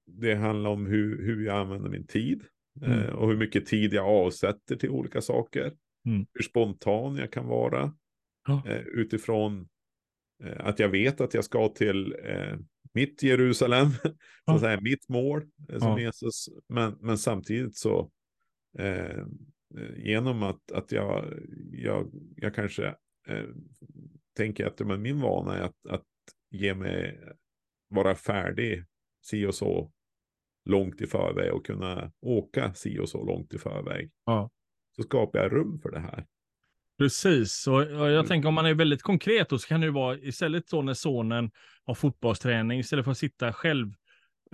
det 0.07 0.35
handlar 0.35 0.70
om 0.70 0.87
hur, 0.87 1.22
hur 1.22 1.46
jag 1.46 1.57
använder 1.57 1.90
min 1.90 2.07
tid 2.07 2.44
mm. 2.83 2.98
eh, 2.98 3.09
och 3.09 3.28
hur 3.28 3.37
mycket 3.37 3.66
tid 3.66 3.92
jag 3.92 4.07
avsätter 4.07 4.76
till 4.76 4.90
olika 4.90 5.20
saker. 5.20 5.76
Mm. 6.07 6.26
Hur 6.35 6.42
spontan 6.42 7.16
jag 7.16 7.33
kan 7.33 7.46
vara 7.46 7.94
ja. 8.48 8.62
eh, 8.66 8.80
utifrån 8.80 9.68
eh, 10.44 10.66
att 10.66 10.78
jag 10.78 10.88
vet 10.88 11.20
att 11.20 11.35
jag 11.35 11.44
ska 11.44 11.68
till 11.68 12.16
eh, 12.24 12.57
mitt 12.92 13.22
Jerusalem, 13.22 13.87
ja. 14.04 14.12
så 14.44 14.52
att 14.52 14.61
säga, 14.61 14.80
mitt 14.80 15.09
mål 15.09 15.44
eh, 15.68 15.78
som 15.78 15.98
Jesus. 15.98 16.48
Men, 16.68 16.96
men 17.00 17.18
samtidigt 17.18 17.76
så 17.76 18.11
genom 19.96 20.42
att, 20.42 20.72
att 20.72 20.92
jag, 20.92 21.24
jag, 21.72 22.10
jag 22.37 22.54
kanske 22.54 22.87
eh, 23.28 23.44
tänker 24.37 24.66
att 24.66 24.80
men 24.80 25.02
min 25.02 25.20
vana 25.20 25.56
är 25.56 25.62
att, 25.62 25.87
att 25.88 26.06
ge 26.50 26.74
mig, 26.74 27.20
vara 27.88 28.14
färdig 28.14 28.84
si 29.22 29.46
och 29.46 29.54
så 29.54 29.92
långt 30.64 31.00
i 31.00 31.06
förväg 31.06 31.52
och 31.52 31.66
kunna 31.66 32.12
åka 32.20 32.74
si 32.74 32.98
och 32.98 33.08
så 33.08 33.24
långt 33.24 33.54
i 33.54 33.58
förväg. 33.58 34.10
Ja. 34.24 34.50
Så 34.96 35.02
skapar 35.02 35.38
jag 35.38 35.52
rum 35.52 35.78
för 35.82 35.90
det 35.90 36.00
här. 36.00 36.26
Precis, 36.98 37.66
och 37.66 37.82
jag 37.82 38.12
Mm. 38.14 38.26
tänker 38.26 38.48
om 38.48 38.54
man 38.54 38.66
är 38.66 38.74
väldigt 38.74 39.02
konkret 39.02 39.48
då 39.48 39.58
så 39.58 39.68
kan 39.68 39.80
det 39.80 39.87
ju 39.87 39.92
vara 39.92 40.18
istället 40.18 40.68
så 40.68 40.82
när 40.82 40.94
sonen 40.94 41.50
har 41.84 41.94
fotbollsträning, 41.94 42.78
istället 42.78 43.04
för 43.04 43.12
att 43.12 43.18
sitta 43.18 43.52
själv 43.52 43.92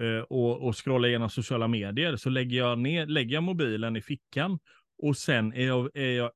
eh, 0.01 0.23
och, 0.29 0.67
och 0.69 0.85
scrolla 0.85 1.09
igenom 1.09 1.31
sociala 1.31 1.69
medier, 1.69 2.17
så 2.17 2.31
lägger 2.31 2.59
jag, 2.59 2.79
ner, 2.79 3.07
lägger 3.07 3.35
jag 3.35 3.43
mobilen 3.43 3.97
i 3.97 4.03
fickan 4.03 4.59
och 5.03 5.17
sen 5.17 5.53
är 5.53 5.67
jag, 5.67 5.91
är 5.95 6.11
jag, 6.11 6.31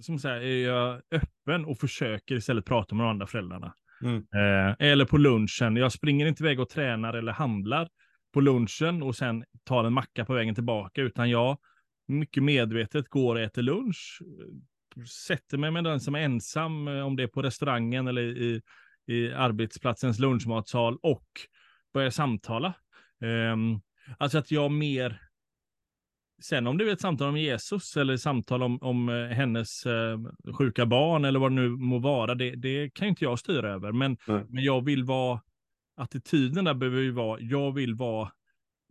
som 0.00 0.18
säger, 0.18 0.40
är 0.40 0.66
jag 0.66 1.02
öppen 1.10 1.64
och 1.64 1.78
försöker 1.78 2.34
istället 2.34 2.64
prata 2.64 2.94
med 2.94 3.06
de 3.06 3.10
andra 3.10 3.26
föräldrarna. 3.26 3.74
Mm. 4.02 4.16
Eh, 4.16 4.76
eller 4.78 5.04
på 5.04 5.16
lunchen, 5.16 5.76
jag 5.76 5.92
springer 5.92 6.26
inte 6.26 6.42
iväg 6.42 6.60
och 6.60 6.68
tränar 6.68 7.14
eller 7.14 7.32
handlar 7.32 7.88
på 8.32 8.40
lunchen 8.40 9.02
och 9.02 9.16
sen 9.16 9.44
tar 9.64 9.84
en 9.84 9.92
macka 9.92 10.24
på 10.24 10.34
vägen 10.34 10.54
tillbaka, 10.54 11.02
utan 11.02 11.30
jag 11.30 11.58
mycket 12.08 12.42
medvetet 12.42 13.08
går 13.08 13.34
och 13.34 13.40
äter 13.40 13.62
lunch, 13.62 14.22
sätter 15.26 15.58
mig 15.58 15.70
med 15.70 15.84
den 15.84 16.00
som 16.00 16.14
är 16.14 16.20
ensam, 16.20 16.88
eh, 16.88 17.06
om 17.06 17.16
det 17.16 17.22
är 17.22 17.26
på 17.26 17.42
restaurangen 17.42 18.06
eller 18.06 18.22
i, 18.22 18.62
i 19.06 19.32
arbetsplatsens 19.32 20.18
lunchmatsal 20.18 20.98
och 21.02 21.28
börjar 21.92 22.10
samtala. 22.10 22.74
Um, 23.20 23.80
alltså 24.18 24.38
att 24.38 24.50
jag 24.50 24.72
mer, 24.72 25.20
sen 26.42 26.66
om 26.66 26.78
det 26.78 26.84
är 26.84 26.92
ett 26.92 27.00
samtal 27.00 27.28
om 27.28 27.36
Jesus 27.36 27.96
eller 27.96 28.16
samtal 28.16 28.62
om, 28.62 28.78
om 28.82 29.08
eh, 29.08 29.26
hennes 29.26 29.86
eh, 29.86 30.18
sjuka 30.58 30.86
barn 30.86 31.24
eller 31.24 31.40
vad 31.40 31.50
det 31.50 31.54
nu 31.54 31.68
må 31.68 31.98
vara, 31.98 32.34
det, 32.34 32.50
det 32.50 32.94
kan 32.94 33.08
inte 33.08 33.24
jag 33.24 33.38
styra 33.38 33.70
över. 33.70 33.92
Men, 33.92 34.16
Nej. 34.26 34.44
men 34.48 34.64
jag 34.64 34.84
vill 34.84 35.04
vara, 35.04 35.40
attityden 35.96 36.64
där 36.64 36.74
behöver 36.74 37.00
ju 37.00 37.10
vara, 37.10 37.40
jag 37.40 37.72
vill 37.74 37.94
vara 37.94 38.30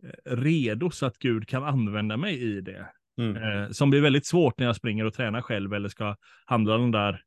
eh, 0.04 0.36
redo 0.36 0.90
så 0.90 1.06
att 1.06 1.18
Gud 1.18 1.48
kan 1.48 1.64
använda 1.64 2.16
mig 2.16 2.42
i 2.56 2.60
det. 2.60 2.86
Mm. 3.18 3.36
Eh, 3.36 3.70
som 3.70 3.90
blir 3.90 4.00
väldigt 4.00 4.26
svårt 4.26 4.58
när 4.58 4.66
jag 4.66 4.76
springer 4.76 5.04
och 5.04 5.14
tränar 5.14 5.40
själv 5.42 5.74
eller 5.74 5.88
ska 5.88 6.16
handla 6.44 6.76
de 6.76 6.90
där 6.90 7.20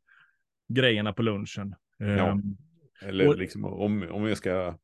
grejerna 0.74 1.14
på 1.14 1.22
lunchen. 1.22 1.76
Eh, 2.00 2.08
Ja. 2.08 2.38
Eller 3.02 3.28
Och- 3.28 3.38
liksom 3.38 3.66
om, 3.66 4.08
om 4.12 4.28
jag 4.28 4.38
ska, 4.38 4.76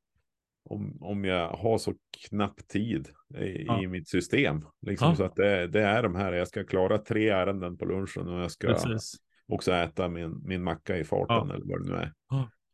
om, 0.73 0.97
om 1.03 1.25
jag 1.25 1.49
har 1.49 1.77
så 1.77 1.93
knapp 2.29 2.67
tid 2.67 3.07
i, 3.37 3.63
Ja. 3.65 3.83
i 3.83 3.87
mitt 3.87 4.07
system. 4.09 4.65
Liksom 4.81 5.09
Ja. 5.09 5.15
så 5.15 5.23
att 5.23 5.35
det, 5.35 5.67
det 5.67 5.81
är 5.81 6.03
de 6.03 6.15
här, 6.15 6.33
jag 6.33 6.47
ska 6.47 6.63
klara 6.63 6.97
tre 6.97 7.29
ärenden 7.29 7.77
på 7.77 7.85
lunchen 7.85 8.27
och 8.27 8.39
jag 8.41 8.51
ska 8.51 8.67
Precis. 8.67 9.15
också 9.47 9.71
äta 9.71 10.09
min, 10.09 10.41
min 10.45 10.63
macka 10.63 10.97
i 10.97 11.03
farten 11.03 11.47
Ja. 11.49 11.53
eller 11.55 11.65
vad 11.65 11.81
det 11.85 11.91
nu 11.91 11.95
är. 11.95 12.13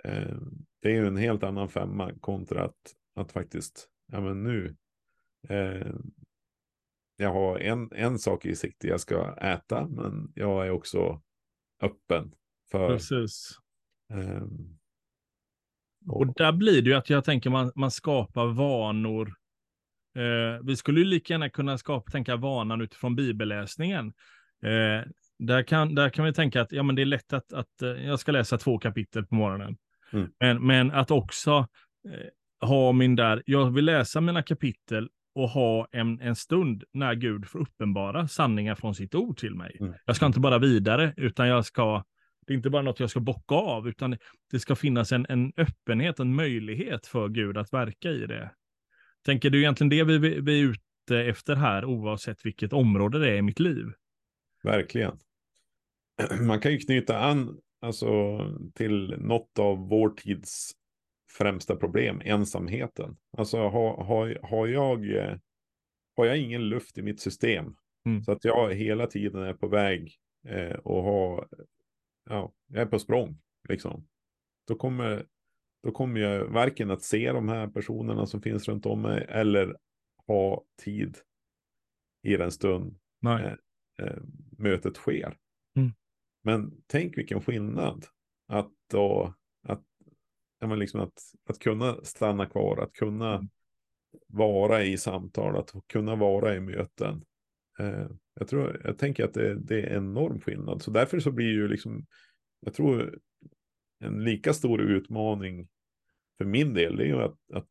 Eh, 0.04 0.38
det 0.82 0.90
är 0.90 0.96
ju 0.96 1.08
en 1.08 1.18
helt 1.18 1.44
annan 1.44 1.70
femma 1.70 2.12
kontra 2.20 2.64
att, 2.64 2.96
att 3.16 3.32
faktiskt, 3.32 3.88
ja 4.12 4.22
men 4.22 4.44
nu, 4.44 4.76
eh, 5.50 5.94
jag 7.18 7.34
har 7.34 7.60
en, 7.60 7.90
en 7.92 8.20
sak 8.20 8.46
i 8.46 8.56
sikte 8.56 8.88
jag 8.88 9.00
ska 9.00 9.36
äta, 9.38 9.88
men 9.88 10.32
jag 10.36 10.68
är 10.68 10.72
också 10.72 11.22
öppen 11.82 12.34
för, 12.72 12.88
Precis. 12.88 13.52
ehm, 14.14 14.79
Och 16.10 16.34
där 16.36 16.52
blir 16.52 16.82
det 16.82 16.90
ju 16.90 16.96
att 16.96 17.10
jag 17.10 17.24
tänker 17.24 17.50
man, 17.50 17.72
man 17.76 17.92
skapar 17.92 18.46
vanor. 18.46 19.34
Eh, 20.16 20.64
vi 20.64 20.76
skulle 20.76 21.00
ju 21.00 21.06
lika 21.06 21.34
gärna 21.34 21.50
kunna 21.50 21.78
skapa, 21.78 22.12
tänka 22.12 22.36
vanan 22.36 22.82
utifrån 22.82 23.16
bibelläsningen. 23.16 24.08
Eh, 24.64 25.10
där, 25.40 25.64
kan, 25.64 25.96
där 25.96 26.10
kan 26.10 26.26
vi 26.26 26.34
tänka 26.34 26.62
att 26.62 26.72
ja, 26.72 26.84
men 26.84 26.96
det 26.96 27.02
är 27.02 27.06
lätt 27.06 27.34
att, 27.34 27.54
att 27.54 27.82
eh, 27.82 27.90
jag 27.90 28.20
ska 28.20 28.32
läsa 28.32 28.58
två 28.58 28.78
kapitel 28.78 29.26
på 29.26 29.36
morgonen. 29.36 29.78
Mm. 30.14 30.30
Men, 30.40 30.68
men 30.68 30.92
att 30.92 31.12
också 31.12 31.68
eh, 32.10 32.68
ha 32.68 32.92
min 32.92 33.16
där, 33.16 33.44
jag 33.46 33.72
vill 33.72 33.86
läsa 33.86 34.22
mina 34.22 34.44
kapitel 34.44 35.10
och 35.36 35.50
ha 35.50 35.88
en, 35.92 36.22
en 36.22 36.36
stund 36.36 36.84
när 36.94 37.14
Gud 37.16 37.48
får 37.48 37.60
uppenbara 37.60 38.28
sanningar 38.28 38.76
från 38.76 38.96
sitt 38.96 39.16
ord 39.16 39.38
till 39.38 39.56
mig. 39.56 39.78
Mm. 39.80 39.94
Jag 40.06 40.16
ska 40.16 40.26
inte 40.26 40.40
bara 40.40 40.58
vidare, 40.58 41.14
utan 41.18 41.48
jag 41.48 41.66
ska, 41.66 42.04
det 42.50 42.54
är 42.54 42.56
inte 42.56 42.70
bara 42.70 42.82
något 42.82 43.00
jag 43.00 43.10
ska 43.10 43.20
bocka 43.20 43.56
av, 43.56 43.88
utan 43.88 44.18
det 44.52 44.60
ska 44.60 44.76
finnas 44.76 45.12
en, 45.12 45.26
en 45.30 45.54
öppenhet, 45.58 46.20
en 46.20 46.36
möjlighet 46.36 47.08
för 47.08 47.30
Gud 47.30 47.58
att 47.58 47.74
verka 47.74 48.10
i 48.10 48.26
det. 48.26 48.52
Tänker 49.26 49.50
du 49.50 49.60
egentligen 49.60 49.90
det 49.90 50.04
vi, 50.04 50.18
vi 50.18 50.42
vi 50.42 50.60
är 50.60 50.64
ute 50.64 51.30
efter 51.30 51.56
här, 51.56 51.86
oavsett 51.86 52.46
vilket 52.46 52.74
område 52.74 53.20
det 53.20 53.30
är 53.30 53.36
i 53.36 53.42
mitt 53.42 53.60
liv? 53.60 53.86
Verkligen. 54.64 55.20
Man 56.48 56.60
kan 56.60 56.72
ju 56.72 56.78
knyta 56.78 57.20
an 57.20 57.60
alltså, 57.82 58.40
till 58.76 59.16
något 59.18 59.60
av 59.60 59.90
vår 59.90 60.10
tids 60.10 60.72
främsta 61.38 61.76
problem, 61.76 62.22
ensamheten. 62.26 63.18
Alltså 63.38 63.58
har, 63.58 64.04
har, 64.04 64.40
har, 64.44 64.68
jag, 64.68 65.16
eh, 65.16 65.38
har 66.16 66.26
jag 66.26 66.38
ingen 66.38 66.70
luft 66.70 66.98
i 66.98 67.02
mitt 67.02 67.20
system 67.20 67.76
Mm. 68.06 68.24
så 68.24 68.32
att 68.32 68.46
jag 68.46 68.74
hela 68.74 69.08
tiden 69.08 69.44
är 69.44 69.54
på 69.54 69.68
väg 69.68 70.16
eh, 70.48 70.76
och 70.76 71.04
har, 71.04 71.48
ja, 72.30 72.54
jag 72.68 72.82
är 72.82 72.86
på 72.86 73.00
språng 73.00 73.42
liksom. 73.70 74.08
Då 74.68 74.76
kommer, 74.76 75.26
då 75.84 75.92
kommer 75.92 76.20
jag 76.20 76.46
varken 76.46 76.92
att 76.92 77.04
se 77.04 77.32
de 77.32 77.50
här 77.50 77.68
personerna 77.68 78.26
som 78.26 78.42
finns 78.42 78.68
runt 78.68 78.86
om 78.86 79.02
mig 79.02 79.26
eller 79.30 79.78
ha 80.28 80.64
tid 80.82 81.18
i 82.24 82.38
den 82.38 82.52
stund. 82.52 83.00
Eh, 83.26 83.54
eh, 84.06 84.18
mötet 84.58 84.96
sker. 84.96 85.38
Mm. 85.76 85.92
Men 86.44 86.82
tänk 86.88 87.18
vilken 87.18 87.42
skillnad 87.42 88.06
att 88.48 88.72
då, 88.92 89.34
att, 89.68 89.84
ja, 90.60 90.76
liksom 90.76 91.02
att, 91.02 91.34
att 91.46 91.60
kunna 91.60 92.04
stanna 92.04 92.46
kvar, 92.46 92.78
att 92.78 92.94
kunna 92.94 93.36
Mm. 93.36 93.50
vara 94.28 94.84
i 94.84 94.98
samtal, 94.98 95.58
att 95.58 95.74
kunna 95.88 96.16
vara 96.16 96.56
i 96.56 96.60
möten. 96.60 97.26
Eh, 97.80 98.08
jag, 98.34 98.48
tror, 98.48 98.82
jag 98.84 98.98
tänker 98.98 99.24
att 99.24 99.34
det, 99.34 99.56
det 99.56 99.82
är 99.82 99.88
en 99.98 100.04
enorm 100.04 100.42
skillnad. 100.42 100.82
Så 100.82 100.92
därför 100.92 101.20
så 101.20 101.32
blir 101.32 101.48
ju 101.48 101.68
liksom, 101.68 102.06
jag 102.60 102.74
tror 102.74 103.20
en 104.00 104.24
lika 104.24 104.54
stor 104.54 104.82
utmaning 104.82 105.68
för 106.38 106.46
min 106.46 106.74
del, 106.74 106.96
det 106.96 107.04
är 107.04 107.08
ju 107.08 107.22
att, 107.22 107.38
att, 107.54 107.68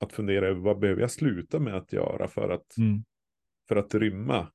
att 0.00 0.12
fundera 0.12 0.46
över 0.46 0.60
vad 0.60 0.78
behöver 0.78 1.00
jag 1.00 1.10
sluta 1.10 1.58
med 1.58 1.74
att 1.74 1.92
göra 1.92 2.28
för 2.28 2.50
att 2.50 2.76
Mm. 2.78 3.04
för 3.68 3.76
att 3.76 3.94
rymma 3.94 4.52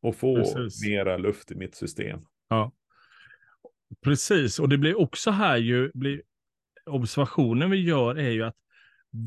och 0.00 0.16
få 0.16 0.36
Precis. 0.36 0.88
mera 0.88 1.16
luft 1.16 1.50
i 1.50 1.54
mitt 1.54 1.74
system. 1.74 2.20
Ja. 2.48 2.72
Precis, 4.00 4.58
och 4.58 4.68
det 4.68 4.78
blir 4.78 4.98
också 4.98 5.30
här 5.30 5.56
ju, 5.56 5.90
blir, 5.94 6.22
observationen 6.86 7.70
vi 7.70 7.76
gör 7.84 8.14
är 8.14 8.30
ju 8.30 8.42
att 8.42 8.56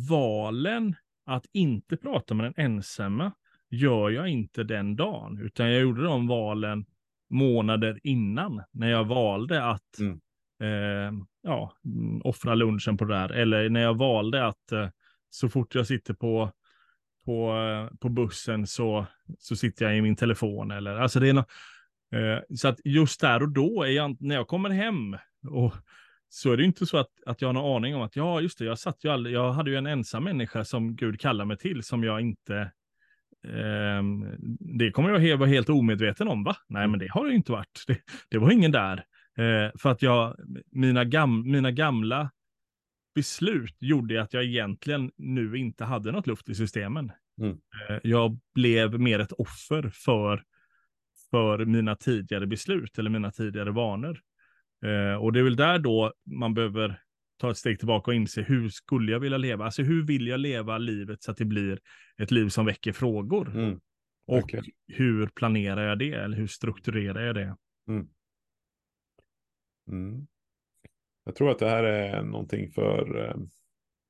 valen 0.10 0.96
att 1.26 1.46
inte 1.52 1.98
prata 1.98 2.34
med 2.34 2.46
den 2.46 2.54
ensamma 2.66 3.32
gör 3.76 4.10
jag 4.10 4.28
inte 4.28 4.64
den 4.64 4.96
dagen, 4.96 5.40
utan 5.42 5.72
jag 5.72 5.82
gjorde 5.82 6.04
de 6.04 6.28
valen 6.28 6.86
månader 7.30 8.00
innan, 8.04 8.64
när 8.72 8.90
jag 8.90 9.04
valde 9.06 9.64
att 9.66 10.00
Mm. 10.00 10.20
eh, 10.62 11.14
ja, 11.42 11.74
offra 12.24 12.56
lunchen 12.56 12.98
på 12.98 13.06
det 13.06 13.14
där, 13.14 13.30
eller 13.30 13.70
när 13.70 13.82
jag 13.82 13.98
valde 13.98 14.46
att 14.48 14.72
eh, 14.72 14.90
så 15.30 15.50
fort 15.50 15.76
jag 15.76 15.88
sitter 15.88 16.14
på 16.14 16.52
på, 17.26 17.52
eh, 17.58 17.98
på 17.98 18.10
bussen 18.10 18.68
så, 18.68 19.06
så 19.40 19.56
sitter 19.56 19.86
jag 19.86 19.98
i 19.98 20.02
min 20.02 20.16
telefon. 20.16 20.72
Eller, 20.72 20.96
alltså 20.96 21.20
det 21.20 21.30
är 21.30 21.34
nå- 21.34 21.46
eh, 22.20 22.40
så 22.56 22.68
att 22.68 22.80
just 22.84 23.22
där 23.22 23.42
och 23.42 23.50
då, 23.50 23.88
jag, 23.88 24.22
när 24.22 24.36
jag 24.36 24.48
kommer 24.48 24.70
hem, 24.70 25.18
och, 25.50 25.74
så 26.30 26.52
är 26.52 26.58
det 26.58 26.64
inte 26.64 26.86
så 26.86 26.98
att, 26.98 27.10
att 27.26 27.42
jag 27.42 27.50
har 27.50 27.54
någon 27.54 27.76
aning 27.76 27.96
om 27.96 28.02
att 28.02 28.16
ja, 28.16 28.42
just 28.42 28.60
det, 28.60 28.66
jag, 28.66 28.80
satt 28.80 29.04
ju 29.04 29.10
aldrig, 29.12 29.36
jag 29.36 29.52
hade 29.52 29.70
ju 29.72 29.76
en 29.78 29.86
ensam 29.88 30.24
människa 30.24 30.66
som 30.66 30.96
Gud 30.96 31.20
kallar 31.20 31.46
mig 31.46 31.58
till, 31.58 31.84
som 31.84 32.04
jag 32.04 32.22
inte 32.22 32.72
det 34.60 34.92
kommer 34.92 35.20
jag 35.20 35.38
vara 35.38 35.50
helt 35.50 35.70
omedveten 35.70 36.28
om, 36.28 36.44
va? 36.44 36.56
Nej, 36.70 36.88
men 36.88 37.00
det 37.00 37.08
har 37.12 37.26
det 37.26 37.34
inte 37.34 37.52
varit. 37.52 37.84
Det, 37.88 37.98
det 38.30 38.38
var 38.38 38.52
ingen 38.52 38.72
där. 38.72 38.98
Eh, 39.38 39.72
för 39.80 39.90
att 39.90 40.02
jag, 40.02 40.36
mina, 40.72 41.04
gam, 41.04 41.52
mina 41.52 41.72
gamla 41.72 42.32
beslut 43.16 43.76
gjorde 43.80 44.22
att 44.22 44.34
jag 44.34 44.44
egentligen 44.44 45.12
nu 45.18 45.58
inte 45.58 45.86
hade 45.86 46.12
något 46.12 46.28
luft 46.28 46.50
i 46.50 46.56
systemen. 46.56 47.12
Mm. 47.42 47.58
Eh, 47.90 47.98
Jag 48.04 48.40
blev 48.54 49.00
mer 49.00 49.20
ett 49.20 49.32
offer 49.32 49.90
för, 49.94 50.44
för 51.32 51.66
mina 51.66 51.96
tidigare 51.96 52.48
beslut 52.48 53.00
eller 53.00 53.10
mina 53.10 53.32
tidigare 53.32 53.72
vanor. 53.72 54.20
Eh, 54.86 55.16
Och 55.22 55.34
det 55.34 55.40
är 55.40 55.44
väl 55.44 55.56
där 55.56 55.80
då 55.80 56.14
man 56.26 56.54
behöver 56.54 57.00
ta 57.38 57.52
ett 57.52 57.58
steg 57.58 57.80
tillbaka 57.80 58.12
och 58.12 58.16
inse 58.16 58.42
hur 58.42 58.70
skulle 58.70 59.12
jag 59.12 59.20
vilja 59.20 59.38
leva? 59.38 59.66
Alltså 59.66 59.84
hur 59.84 60.06
vill 60.06 60.28
jag 60.28 60.40
leva 60.40 60.78
livet 60.78 61.24
så 61.24 61.32
att 61.32 61.38
det 61.38 61.46
blir 61.46 61.80
ett 62.18 62.32
liv 62.32 62.50
som 62.50 62.66
väcker 62.66 62.92
frågor? 62.92 63.50
Mm. 63.50 63.80
Och 64.28 64.36
verkligen. 64.36 64.66
hur 64.88 65.28
planerar 65.28 65.88
jag 65.90 66.00
det? 66.00 66.14
Eller 66.14 66.38
hur 66.38 66.48
strukturerar 66.48 67.22
jag 67.26 67.36
det? 67.36 67.56
Mm. 69.88 70.28
Jag 71.26 71.36
tror 71.36 71.52
att 71.52 71.60
det 71.60 71.70
här 71.70 71.84
är 71.84 72.24
någonting 72.24 72.72
för, 72.72 73.26
eh, 73.26 73.36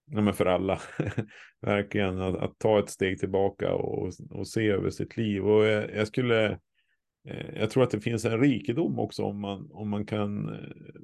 ja, 0.05 0.21
men 0.21 0.33
för 0.33 0.45
alla. 0.45 0.79
Verkligen 1.61 2.21
att, 2.21 2.35
att 2.35 2.59
ta 2.59 2.79
ett 2.79 2.89
steg 2.89 3.19
tillbaka 3.19 3.73
och, 3.73 4.11
och 4.29 4.47
se 4.47 4.67
över 4.67 4.89
sitt 4.89 5.17
liv. 5.17 5.45
Och 5.45 5.65
jag, 5.65 5.95
jag 5.95 6.07
skulle 6.07 6.51
eh, 7.27 7.55
jag 7.55 7.69
tror 7.69 7.83
att 7.83 7.91
det 7.91 8.01
finns 8.01 8.25
en 8.25 8.39
rikedom 8.39 8.99
också 8.99 9.23
om 9.23 9.39
man, 9.39 9.71
om 9.71 9.89
man 9.89 10.05
kan, 10.05 10.49
eh, 10.49 11.01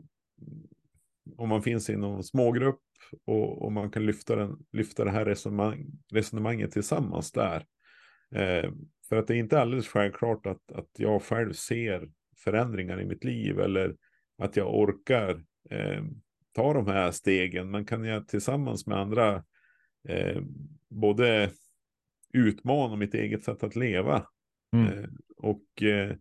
om 1.37 1.49
man 1.49 1.63
finns 1.63 1.89
i 1.89 1.97
någon 1.97 2.23
smågrupp 2.23 2.81
och, 3.25 3.61
och 3.61 3.71
man 3.71 3.91
kan 3.91 4.05
lyfta, 4.05 4.35
den, 4.35 4.57
lyfta 4.71 5.05
det 5.05 5.11
här 5.11 5.25
resonemang, 5.25 5.85
resonemanget 6.13 6.71
tillsammans 6.71 7.31
där. 7.31 7.65
Eh, 8.35 8.71
för 9.09 9.15
att 9.15 9.27
det 9.27 9.35
är 9.35 9.39
inte 9.39 9.61
alldeles 9.61 9.87
självklart 9.87 10.45
att, 10.45 10.71
att 10.71 10.89
jag 10.97 11.23
själv 11.23 11.53
ser 11.53 12.09
förändringar 12.43 13.01
i 13.01 13.05
mitt 13.05 13.23
liv 13.23 13.59
eller 13.59 13.95
att 14.37 14.55
jag 14.55 14.75
orkar 14.75 15.43
eh, 15.69 16.03
ta 16.51 16.73
de 16.73 16.87
här 16.87 17.11
stegen. 17.11 17.71
Man 17.71 17.85
kan 17.85 18.05
ju 18.05 18.23
tillsammans 18.23 18.87
med 18.87 18.97
andra 18.97 19.43
eh, 20.07 20.41
både 20.89 21.51
utmana 22.33 22.95
mitt 22.95 23.13
eget 23.13 23.43
sätt 23.43 23.63
att 23.63 23.75
leva 23.75 24.27
mm. 24.73 24.87
eh, 24.87 25.09
och 25.37 25.83
eh, 25.83 26.15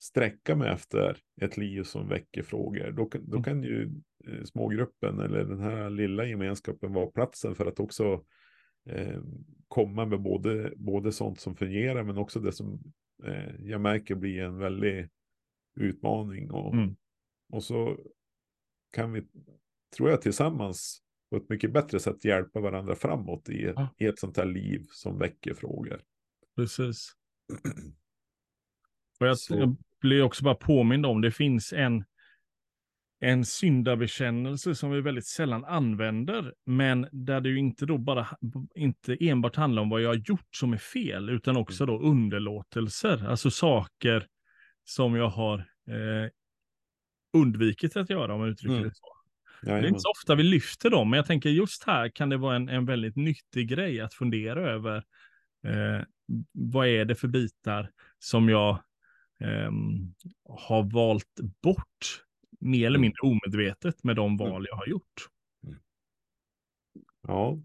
sträcka 0.00 0.56
mig 0.56 0.70
efter 0.70 1.18
ett 1.40 1.56
liv 1.56 1.82
som 1.82 2.08
väcker 2.08 2.42
frågor. 2.42 2.90
Då, 2.90 3.08
då 3.12 3.36
mm. 3.36 3.42
kan 3.42 3.62
ju 3.62 3.90
eh, 4.26 4.44
smågruppen 4.44 5.20
eller 5.20 5.44
den 5.44 5.60
här 5.60 5.90
lilla 5.90 6.24
gemenskapen 6.24 6.92
vara 6.92 7.06
platsen 7.06 7.54
för 7.54 7.66
att 7.66 7.80
också 7.80 8.24
eh, 8.86 9.20
komma 9.68 10.06
med 10.06 10.20
både, 10.20 10.72
både 10.76 11.12
sånt 11.12 11.40
som 11.40 11.56
fungerar 11.56 12.04
men 12.04 12.18
också 12.18 12.40
det 12.40 12.52
som 12.52 12.82
eh, 13.24 13.54
jag 13.60 13.80
märker 13.80 14.14
blir 14.14 14.42
en 14.42 14.58
väldig 14.58 15.08
utmaning. 15.80 16.50
Och, 16.50 16.74
mm. 16.74 16.96
och 17.52 17.64
så 17.64 17.98
kan 18.92 19.12
vi, 19.12 19.26
tror 19.96 20.10
jag, 20.10 20.22
tillsammans 20.22 21.02
på 21.30 21.36
ett 21.36 21.48
mycket 21.48 21.72
bättre 21.72 22.00
sätt 22.00 22.24
hjälpa 22.24 22.60
varandra 22.60 22.94
framåt 22.94 23.48
i, 23.48 23.62
ja. 23.62 23.88
i 23.98 24.06
ett 24.06 24.18
sånt 24.18 24.36
här 24.36 24.46
liv 24.46 24.86
som 24.90 25.18
väcker 25.18 25.54
frågor. 25.54 26.00
Precis. 26.56 27.12
Och 29.20 29.26
jag, 29.26 29.36
jag 29.48 29.76
blir 30.00 30.22
också 30.22 30.44
bara 30.44 30.54
påmind 30.54 31.06
om, 31.06 31.20
det 31.20 31.30
finns 31.30 31.72
en, 31.72 32.04
en 33.20 33.44
syndabekännelse 33.44 34.74
som 34.74 34.90
vi 34.90 35.00
väldigt 35.00 35.26
sällan 35.26 35.64
använder, 35.64 36.54
men 36.66 37.08
där 37.12 37.40
det 37.40 37.48
ju 37.48 37.58
inte 37.58 37.86
då 37.86 37.98
bara, 37.98 38.26
inte 38.74 39.16
enbart 39.20 39.56
handlar 39.56 39.82
om 39.82 39.88
vad 39.88 40.02
jag 40.02 40.08
har 40.08 40.22
gjort 40.26 40.56
som 40.56 40.72
är 40.72 40.78
fel, 40.78 41.30
utan 41.30 41.56
också 41.56 41.86
då 41.86 41.98
underlåtelser, 41.98 43.26
alltså 43.28 43.50
saker 43.50 44.26
som 44.84 45.14
jag 45.14 45.28
har 45.28 45.58
eh, 45.58 46.30
undvikit 47.32 47.96
att 47.96 48.10
göra, 48.10 48.34
om 48.34 48.40
jag 48.40 48.50
uttrycker 48.50 48.76
mm. 48.76 48.88
det 48.88 48.94
så. 48.94 49.06
Det 49.62 49.70
är 49.70 49.86
inte 49.86 50.00
så 50.00 50.10
ofta 50.10 50.34
vi 50.34 50.42
lyfter 50.42 50.90
dem, 50.90 51.10
men 51.10 51.16
jag 51.16 51.26
tänker 51.26 51.50
just 51.50 51.84
här 51.84 52.08
kan 52.08 52.28
det 52.28 52.36
vara 52.36 52.56
en, 52.56 52.68
en 52.68 52.86
väldigt 52.86 53.16
nyttig 53.16 53.68
grej 53.68 54.00
att 54.00 54.14
fundera 54.14 54.70
över. 54.70 54.96
Eh, 55.66 56.04
vad 56.52 56.86
är 56.86 57.04
det 57.04 57.14
för 57.14 57.28
bitar 57.28 57.90
som 58.18 58.48
jag 58.48 58.78
eh, 59.40 59.70
har 60.48 60.92
valt 60.92 61.40
bort 61.62 62.24
mer 62.60 62.86
eller 62.86 62.98
mm. 62.98 63.00
mindre 63.00 63.20
omedvetet 63.22 64.04
med 64.04 64.16
de 64.16 64.26
mm. 64.26 64.36
val 64.36 64.66
jag 64.68 64.76
har 64.76 64.86
gjort. 64.86 65.28
Mm. 65.66 65.78
Ja. 67.22 67.58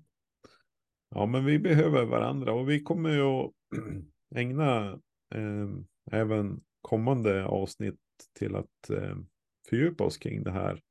ja, 1.10 1.26
men 1.26 1.46
vi 1.46 1.60
behöver 1.60 2.06
varandra 2.06 2.54
och 2.54 2.70
vi 2.70 2.80
kommer 2.84 3.10
ju 3.10 3.22
att 3.22 3.52
ägna 4.36 5.00
eh, 5.36 5.70
även 6.12 6.62
kommande 6.82 7.46
avsnitt 7.46 8.00
till 8.34 8.56
att 8.56 8.90
eh, 8.90 9.18
fördjupa 9.70 10.04
oss 10.04 10.18
kring 10.18 10.44
det 10.44 10.52
här. 10.52 10.82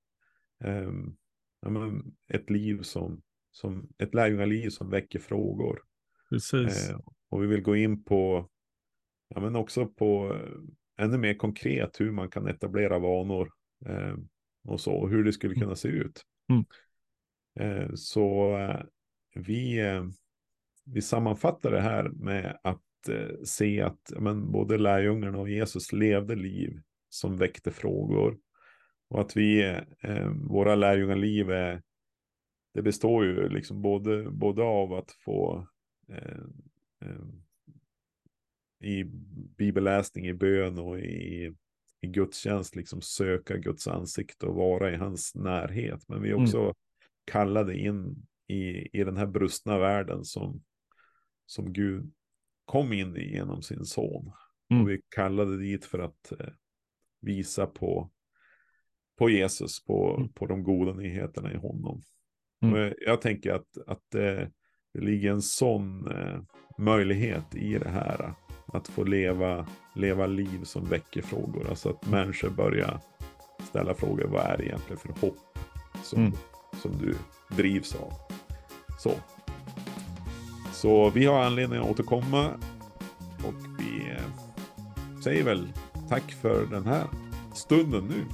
Eh, 0.64 0.92
ett 2.28 2.50
liv 2.50 2.82
som, 2.82 3.22
som 3.50 3.88
ett 3.98 4.14
lärjungaliv 4.14 4.68
som 4.68 4.90
väcker 4.90 5.18
frågor. 5.18 5.82
Precis. 6.28 6.90
Eh, 6.90 7.00
och 7.28 7.42
vi 7.42 7.46
vill 7.46 7.62
gå 7.62 7.76
in 7.76 8.04
på, 8.04 8.48
ja 9.34 9.40
men 9.40 9.56
också 9.56 9.86
på 9.86 10.34
eh, 10.34 11.04
ännu 11.04 11.18
mer 11.18 11.34
konkret 11.34 12.00
hur 12.00 12.10
man 12.10 12.30
kan 12.30 12.46
etablera 12.46 12.98
vanor 12.98 13.50
eh, 13.86 14.14
och 14.64 14.80
så, 14.80 15.06
hur 15.06 15.24
det 15.24 15.32
skulle 15.32 15.54
kunna 15.54 15.76
se 15.76 15.88
ut. 15.88 16.24
Mm. 16.50 16.64
Eh, 17.60 17.90
så 17.94 18.56
eh, 18.58 18.80
vi, 19.34 19.80
eh, 19.80 20.04
vi 20.84 21.02
sammanfattar 21.02 21.70
det 21.70 21.80
här 21.80 22.08
med 22.08 22.58
att 22.62 22.80
se 23.44 23.80
att 23.82 24.12
men, 24.18 24.52
både 24.52 24.78
lärjungarna 24.78 25.38
och 25.38 25.48
Jesus 25.48 25.92
levde 25.92 26.34
liv 26.34 26.80
som 27.08 27.36
väckte 27.36 27.70
frågor. 27.70 28.38
Och 29.08 29.20
att 29.20 29.36
vi, 29.36 29.80
våra 30.34 30.74
lärjungaliv 30.74 31.50
är, 31.50 31.82
det 32.74 32.82
består 32.82 33.24
ju 33.24 33.48
liksom 33.48 33.82
både, 33.82 34.30
både 34.30 34.62
av 34.62 34.92
att 34.92 35.10
få 35.10 35.68
i 38.84 39.04
bibelläsning, 39.56 40.26
i 40.26 40.34
bön 40.34 40.78
och 40.78 40.98
i 40.98 41.54
i 42.04 42.06
gudstjänst 42.06 42.76
liksom 42.76 43.00
söka 43.00 43.56
Guds 43.56 43.88
ansikte 43.88 44.46
och 44.46 44.54
vara 44.54 44.92
i 44.92 44.96
hans 44.96 45.34
närhet. 45.34 46.08
Men 46.08 46.22
vi 46.22 46.28
är 46.28 46.32
mm. 46.32 46.44
också 46.44 46.58
mm. 46.58 46.74
kallade 47.24 47.76
in 47.76 48.26
i, 48.46 48.88
i 49.00 49.04
den 49.04 49.16
här 49.16 49.26
brustna 49.26 49.78
världen 49.78 50.24
som, 50.24 50.62
som 51.46 51.72
Gud 51.72 52.12
kom 52.64 52.92
in 52.92 53.16
i 53.16 53.32
genom 53.32 53.62
sin 53.62 53.84
son. 53.84 54.32
Mm. 54.70 54.82
Och 54.82 54.90
vi 54.90 55.00
kallade 55.08 55.58
dit 55.58 55.84
för 55.84 55.98
att 55.98 56.32
eh, 56.32 56.52
visa 57.20 57.66
på, 57.66 58.10
på 59.18 59.30
Jesus, 59.30 59.84
på, 59.84 60.16
mm. 60.16 60.32
på 60.32 60.46
de 60.46 60.62
goda 60.62 60.92
nyheterna 60.92 61.52
i 61.52 61.56
honom. 61.56 62.02
Mm. 62.62 62.76
Jag, 62.76 62.94
jag, 63.00 63.20
tänker 63.20 63.52
att, 63.52 63.78
att 63.86 64.14
eh, 64.14 64.48
det 64.92 65.00
ligger 65.00 65.30
en 65.30 65.42
sån 65.42 66.10
eh, 66.10 66.40
möjlighet 66.78 67.54
i 67.54 67.78
det 67.78 67.88
här 67.88 68.34
att 68.74 68.88
få 68.88 69.04
leva, 69.04 69.66
leva 69.94 70.26
liv 70.26 70.64
som 70.64 70.84
väcker 70.84 71.22
frågor. 71.22 71.68
Alltså 71.68 71.88
att 71.88 72.06
människor 72.06 72.50
börjar 72.50 73.00
ställa 73.68 73.94
frågor. 73.94 74.24
Vad 74.24 74.42
är 74.42 74.56
det 74.58 74.64
egentligen 74.64 74.98
för 74.98 75.26
hopp 75.26 75.58
som, 76.02 76.18
mm. 76.18 76.32
som 76.82 76.92
du 76.98 77.14
drivs 77.56 77.94
av? 77.94 78.12
Så. 78.98 79.12
Så 80.72 81.10
vi 81.10 81.26
har 81.26 81.42
anledning 81.42 81.80
att 81.80 81.90
återkomma. 81.90 82.50
Och 83.44 83.54
vi 83.78 84.10
eh, 84.10 85.20
säger 85.22 85.44
väl 85.44 85.68
tack 86.08 86.32
för 86.32 86.66
den 86.66 86.86
här 86.86 87.04
stunden 87.54 88.04
nu. 88.04 88.24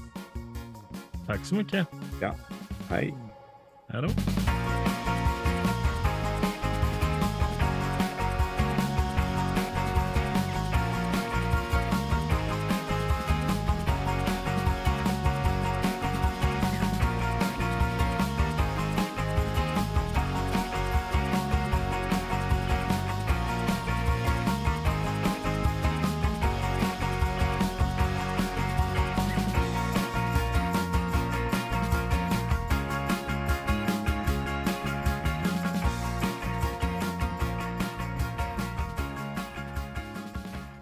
Tack 1.27 1.45
så 1.45 1.55
mycket. 1.55 1.87
Ja, 2.21 2.35
hej. 2.89 3.15
Hej 3.89 4.03
då. 4.03 4.09